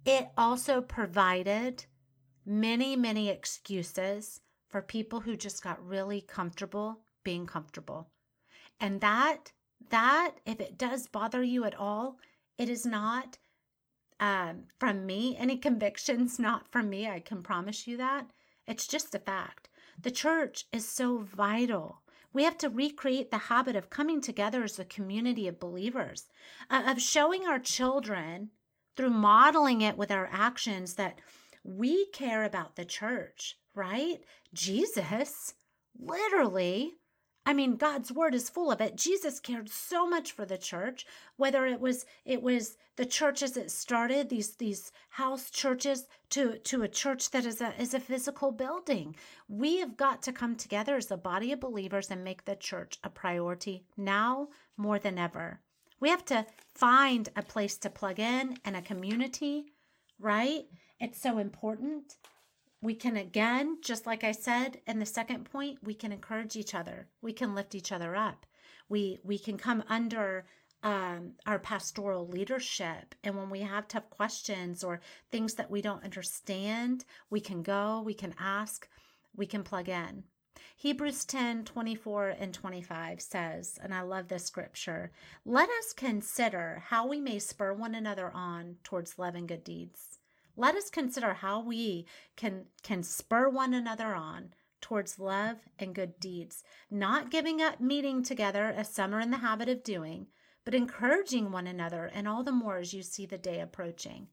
it 0.06 0.28
also 0.38 0.80
provided 0.80 1.84
many, 2.46 2.96
many 2.96 3.28
excuses 3.28 4.40
for 4.70 4.80
people 4.80 5.20
who 5.20 5.36
just 5.36 5.62
got 5.62 5.84
really 5.84 6.20
comfortable 6.20 7.00
being 7.24 7.46
comfortable. 7.46 8.08
And 8.78 9.00
that, 9.00 9.52
that, 9.90 10.36
if 10.46 10.60
it 10.60 10.78
does 10.78 11.06
bother 11.06 11.42
you 11.42 11.64
at 11.64 11.74
all, 11.74 12.18
it 12.56 12.68
is 12.68 12.86
not 12.86 13.38
um, 14.20 14.64
from 14.78 15.04
me. 15.06 15.36
Any 15.36 15.56
convictions, 15.56 16.38
not 16.38 16.70
from 16.70 16.88
me. 16.88 17.08
I 17.08 17.20
can 17.20 17.42
promise 17.42 17.86
you 17.86 17.96
that. 17.98 18.30
It's 18.66 18.86
just 18.86 19.14
a 19.14 19.18
fact. 19.18 19.68
The 20.00 20.10
church 20.10 20.66
is 20.72 20.88
so 20.88 21.18
vital. 21.18 22.02
We 22.32 22.44
have 22.44 22.56
to 22.58 22.70
recreate 22.70 23.30
the 23.30 23.38
habit 23.38 23.74
of 23.74 23.90
coming 23.90 24.20
together 24.20 24.62
as 24.62 24.78
a 24.78 24.84
community 24.84 25.48
of 25.48 25.58
believers, 25.58 26.28
uh, 26.70 26.84
of 26.86 27.02
showing 27.02 27.44
our 27.46 27.58
children 27.58 28.50
through 28.96 29.10
modeling 29.10 29.80
it 29.80 29.96
with 29.96 30.10
our 30.10 30.28
actions 30.30 30.94
that 30.94 31.18
we 31.62 32.06
care 32.06 32.44
about 32.44 32.76
the 32.76 32.84
church, 32.84 33.56
right? 33.74 34.20
Jesus, 34.54 35.54
literally, 35.98 36.94
I 37.46 37.54
mean, 37.54 37.76
God's 37.76 38.12
word 38.12 38.34
is 38.34 38.50
full 38.50 38.70
of 38.70 38.80
it. 38.80 38.96
Jesus 38.96 39.40
cared 39.40 39.68
so 39.70 40.06
much 40.06 40.32
for 40.32 40.44
the 40.44 40.58
church, 40.58 41.06
whether 41.36 41.66
it 41.66 41.80
was 41.80 42.04
it 42.24 42.42
was 42.42 42.76
the 42.96 43.06
churches 43.06 43.52
that 43.52 43.70
started, 43.70 44.28
these 44.28 44.56
these 44.56 44.92
house 45.08 45.50
churches, 45.50 46.06
to 46.30 46.58
to 46.58 46.82
a 46.82 46.88
church 46.88 47.30
that 47.30 47.46
is 47.46 47.60
a 47.60 47.74
is 47.80 47.94
a 47.94 48.00
physical 48.00 48.52
building. 48.52 49.16
We 49.48 49.78
have 49.78 49.96
got 49.96 50.22
to 50.24 50.32
come 50.32 50.54
together 50.54 50.96
as 50.96 51.10
a 51.10 51.16
body 51.16 51.50
of 51.52 51.60
believers 51.60 52.10
and 52.10 52.22
make 52.22 52.44
the 52.44 52.56
church 52.56 52.98
a 53.02 53.10
priority 53.10 53.84
now 53.96 54.48
more 54.76 54.98
than 54.98 55.18
ever. 55.18 55.60
We 55.98 56.10
have 56.10 56.24
to 56.26 56.46
find 56.74 57.28
a 57.36 57.42
place 57.42 57.76
to 57.78 57.90
plug 57.90 58.20
in 58.20 58.58
and 58.64 58.76
a 58.76 58.82
community, 58.82 59.64
right? 60.18 60.64
It's 61.00 61.18
so 61.18 61.38
important. 61.38 62.16
We 62.82 62.94
can 62.94 63.16
again 63.16 63.78
just 63.82 64.06
like 64.06 64.22
i 64.22 64.32
said 64.32 64.80
in 64.86 64.98
the 64.98 65.06
second 65.06 65.50
point 65.50 65.78
we 65.82 65.94
can 65.94 66.12
encourage 66.12 66.56
each 66.56 66.74
other. 66.74 67.08
We 67.22 67.32
can 67.32 67.54
lift 67.54 67.74
each 67.74 67.90
other 67.90 68.14
up. 68.14 68.44
We 68.90 69.18
we 69.24 69.38
can 69.38 69.56
come 69.56 69.82
under 69.88 70.44
um, 70.82 71.32
our 71.46 71.58
pastoral 71.58 72.26
leadership. 72.28 73.14
And 73.24 73.34
when 73.34 73.48
we 73.48 73.60
have 73.60 73.88
tough 73.88 74.10
questions 74.10 74.84
or 74.84 75.00
things 75.30 75.54
that 75.54 75.70
we 75.70 75.80
don't 75.80 76.04
understand 76.04 77.06
we 77.30 77.40
can 77.40 77.62
go 77.62 78.02
we 78.02 78.14
can 78.14 78.34
ask 78.38 78.86
we 79.34 79.46
can 79.46 79.64
plug 79.64 79.88
in. 79.88 80.24
Hebrews 80.76 81.24
10 81.24 81.64
24 81.64 82.28
and 82.28 82.52
25 82.52 83.22
says 83.22 83.78
and 83.82 83.94
i 83.94 84.02
love 84.02 84.28
this 84.28 84.44
scripture 84.44 85.12
let 85.46 85.70
us 85.70 85.94
consider 85.94 86.82
how 86.88 87.06
we 87.06 87.20
may 87.20 87.38
spur 87.38 87.72
one 87.72 87.94
another 87.94 88.30
on 88.34 88.76
towards 88.84 89.18
love 89.18 89.34
and 89.34 89.48
good 89.48 89.64
deeds 89.64 90.19
let 90.60 90.74
us 90.74 90.90
consider 90.90 91.32
how 91.32 91.58
we 91.60 92.06
can, 92.36 92.66
can 92.82 93.02
spur 93.02 93.48
one 93.48 93.72
another 93.72 94.14
on 94.14 94.50
towards 94.82 95.18
love 95.18 95.56
and 95.78 95.94
good 95.94 96.20
deeds, 96.20 96.62
not 96.90 97.30
giving 97.30 97.62
up 97.62 97.80
meeting 97.80 98.22
together 98.22 98.64
as 98.64 98.88
some 98.90 99.14
are 99.14 99.20
in 99.20 99.30
the 99.30 99.38
habit 99.38 99.70
of 99.70 99.82
doing, 99.82 100.26
but 100.66 100.74
encouraging 100.74 101.50
one 101.50 101.66
another, 101.66 102.10
and 102.12 102.28
all 102.28 102.44
the 102.44 102.52
more 102.52 102.76
as 102.76 102.92
you 102.92 103.02
see 103.02 103.24
the 103.24 103.38
day 103.38 103.60
approaching. 103.60 104.28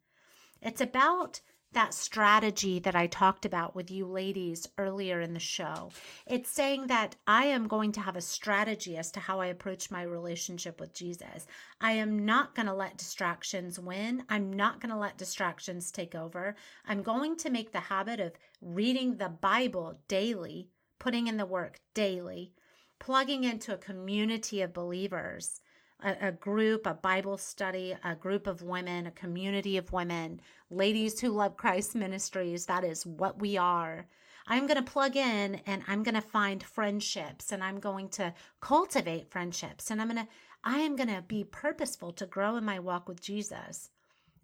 It's 0.62 0.82
about 0.82 1.40
that 1.74 1.94
strategy 1.94 2.80
that 2.80 2.96
I 2.96 3.08
talked 3.08 3.46
about 3.46 3.76
with 3.76 3.92
you 3.92 4.06
ladies 4.06 4.68
earlier 4.78 5.22
in 5.22 5.34
the 5.34 5.40
show. 5.40 5.92
It's 6.26 6.50
saying 6.50 6.88
that 6.88 7.16
I 7.28 7.46
am 7.46 7.68
going 7.68 7.92
to 7.94 8.00
have 8.00 8.16
a 8.16 8.22
strategy 8.22 8.98
as 8.98 9.12
to 9.12 9.20
how 9.20 9.40
I 9.40 9.48
approach 9.48 9.92
my 9.92 10.04
relationship 10.04 10.80
with 10.80 10.94
Jesus. 10.94 11.46
I 11.82 11.92
am 11.94 12.26
not 12.26 12.56
going 12.56 12.68
to 12.68 12.74
let 12.74 12.98
distractions 12.98 13.80
win. 13.80 14.24
I'm 14.30 14.52
not 14.52 14.80
going 14.80 14.92
to 14.92 14.98
let 14.98 15.18
distractions 15.18 15.92
take 15.92 16.16
over. 16.16 16.56
I'm 16.86 17.04
going 17.04 17.36
to 17.38 17.50
make 17.50 17.72
the 17.72 17.80
habit 17.80 18.20
of 18.20 18.34
reading 18.62 19.18
the 19.18 19.30
Bible 19.30 20.00
daily, 20.08 20.70
putting 21.00 21.28
in 21.28 21.38
the 21.38 21.46
work 21.46 21.80
daily, 21.94 22.54
plugging 23.00 23.44
into 23.44 23.74
a 23.74 23.78
community 23.78 24.62
of 24.62 24.74
believers 24.74 25.60
a, 26.04 26.28
a, 26.28 26.32
group, 26.32 26.86
a 26.86 26.94
Bible 26.94 27.38
study, 27.38 27.96
a 28.04 28.16
group 28.16 28.48
of 28.48 28.62
women, 28.62 29.08
a 29.08 29.12
community 29.12 29.78
of 29.78 29.92
women, 29.92 30.42
ladies 30.70 31.20
who 31.20 31.30
love 31.30 31.58
Christ 31.58 31.96
ministries. 31.96 32.66
That 32.66 32.84
is 32.84 33.06
what 33.06 33.40
we 33.40 33.58
are. 33.58 34.08
I'm 34.48 34.66
going 34.66 34.84
to 34.84 34.92
plug 34.92 35.18
in 35.18 35.56
and 35.66 35.84
I'm 35.88 36.04
going 36.04 36.16
to 36.16 36.22
find 36.22 36.64
friendships 36.64 37.52
and 37.52 37.64
I'm 37.64 37.80
going 37.80 38.10
to 38.10 38.34
cultivate 38.62 39.30
friendships 39.30 39.92
and 39.92 40.02
I'm 40.02 40.10
going 40.10 40.26
to 40.26 40.32
I 40.64 40.80
am 40.80 40.96
going 40.96 41.10
to 41.10 41.22
be 41.22 41.44
purposeful 41.44 42.12
to 42.14 42.26
grow 42.26 42.56
in 42.56 42.66
my 42.66 42.80
walk 42.80 43.08
with 43.08 43.22
Jesus. 43.22 43.90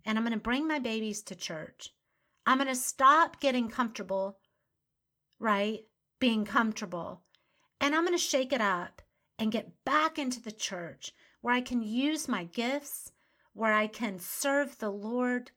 And 0.05 0.17
I'm 0.17 0.23
going 0.23 0.37
to 0.37 0.39
bring 0.39 0.67
my 0.67 0.79
babies 0.79 1.21
to 1.23 1.35
church. 1.35 1.93
I'm 2.45 2.57
going 2.57 2.67
to 2.69 2.75
stop 2.75 3.39
getting 3.39 3.69
comfortable, 3.69 4.37
right? 5.39 5.79
Being 6.19 6.45
comfortable. 6.45 7.23
And 7.81 7.95
I'm 7.95 8.05
going 8.05 8.17
to 8.17 8.23
shake 8.23 8.53
it 8.53 8.61
up 8.61 9.01
and 9.39 9.51
get 9.51 9.83
back 9.85 10.17
into 10.19 10.41
the 10.41 10.51
church 10.51 11.13
where 11.43 11.53
I 11.53 11.61
can 11.61 11.83
use 11.83 12.29
my 12.29 12.45
gifts, 12.45 13.11
where 13.53 13.73
I 13.73 13.87
can 13.87 14.17
serve 14.17 14.77
the 14.77 14.89
Lord, 14.89 15.51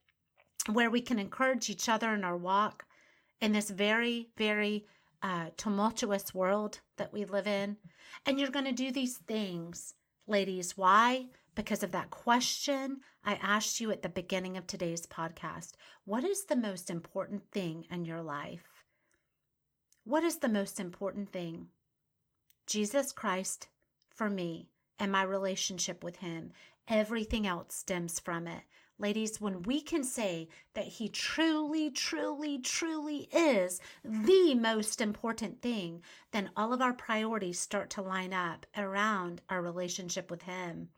where 0.69 0.91
we 0.91 1.01
can 1.01 1.21
encourage 1.21 1.71
each 1.71 1.89
other 1.89 2.13
in 2.13 2.25
our 2.25 2.37
walk 2.37 2.85
in 3.41 3.53
this 3.53 3.71
very, 3.71 4.29
very 4.37 4.85
uh, 5.23 5.51
tumultuous 5.57 6.35
world 6.35 6.81
that 6.97 7.13
we 7.13 7.25
live 7.25 7.47
in. 7.47 7.77
And 8.27 8.41
you're 8.41 8.51
going 8.51 8.65
to 8.65 8.73
do 8.73 8.91
these 8.91 9.19
things, 9.19 9.95
ladies. 10.27 10.77
Why? 10.77 11.27
Because 11.55 11.85
of 11.85 11.93
that 11.93 12.11
question 12.11 12.99
I 13.25 13.35
asked 13.35 13.81
you 13.81 13.93
at 13.93 14.03
the 14.03 14.09
beginning 14.09 14.57
of 14.57 14.67
today's 14.67 15.07
podcast. 15.07 15.75
What 16.05 16.25
is 16.25 16.47
the 16.47 16.57
most 16.57 16.91
important 16.91 17.45
thing 17.53 17.87
in 17.93 18.05
your 18.05 18.23
life? 18.23 18.83
What 20.03 20.25
is 20.25 20.39
the 20.39 20.49
most 20.49 20.81
important 20.81 21.31
thing? 21.31 21.69
Jesus 22.67 23.13
Christ 23.13 23.69
for 24.11 24.29
me 24.29 24.69
and 24.99 25.13
my 25.13 25.23
relationship 25.23 26.03
with 26.03 26.17
Him. 26.17 26.53
Everything 26.89 27.47
else 27.47 27.75
stems 27.75 28.21
from 28.21 28.47
it. 28.47 28.63
Ladies, 28.99 29.41
when 29.41 29.63
we 29.63 29.81
can 29.81 30.03
say 30.05 30.49
that 30.75 30.87
He 30.87 31.09
truly, 31.09 31.91
truly, 31.91 32.59
truly 32.59 33.29
is 33.33 33.81
the 34.05 34.55
most 34.55 35.01
important 35.01 35.61
thing, 35.61 36.03
then 36.33 36.51
all 36.57 36.73
of 36.73 36.81
our 36.81 36.95
priorities 36.95 37.59
start 37.59 37.91
to 37.91 38.03
line 38.03 38.33
up 38.33 38.67
around 38.77 39.43
our 39.51 39.61
relationship 39.61 40.31
with 40.31 40.43
Him. 40.43 40.89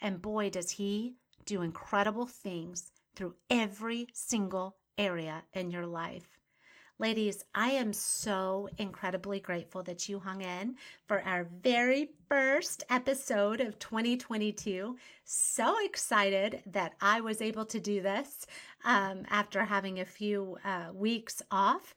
And 0.00 0.20
boy, 0.20 0.50
does 0.50 0.70
He 0.70 1.14
do 1.44 1.62
incredible 1.62 2.26
things 2.26 2.90
through 3.14 3.34
every 3.50 4.08
single 4.12 4.76
area 4.98 5.44
in 5.52 5.70
your 5.70 5.86
life. 5.86 6.33
Ladies, 7.00 7.44
I 7.56 7.70
am 7.70 7.92
so 7.92 8.68
incredibly 8.78 9.40
grateful 9.40 9.82
that 9.82 10.08
you 10.08 10.20
hung 10.20 10.42
in 10.42 10.76
for 11.08 11.20
our 11.22 11.42
very 11.60 12.10
first 12.28 12.84
episode 12.88 13.60
of 13.60 13.80
2022. 13.80 14.96
So 15.24 15.74
excited 15.84 16.62
that 16.66 16.94
I 17.00 17.20
was 17.20 17.42
able 17.42 17.64
to 17.66 17.80
do 17.80 18.00
this 18.00 18.46
um, 18.84 19.24
after 19.28 19.64
having 19.64 19.98
a 19.98 20.04
few 20.04 20.56
uh, 20.64 20.92
weeks 20.94 21.42
off 21.50 21.96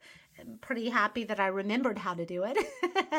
pretty 0.60 0.88
happy 0.88 1.24
that 1.24 1.40
I 1.40 1.48
remembered 1.48 1.98
how 1.98 2.14
to 2.14 2.24
do 2.24 2.44
it. 2.44 2.56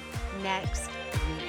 next 0.44 0.86
week. 0.86 1.47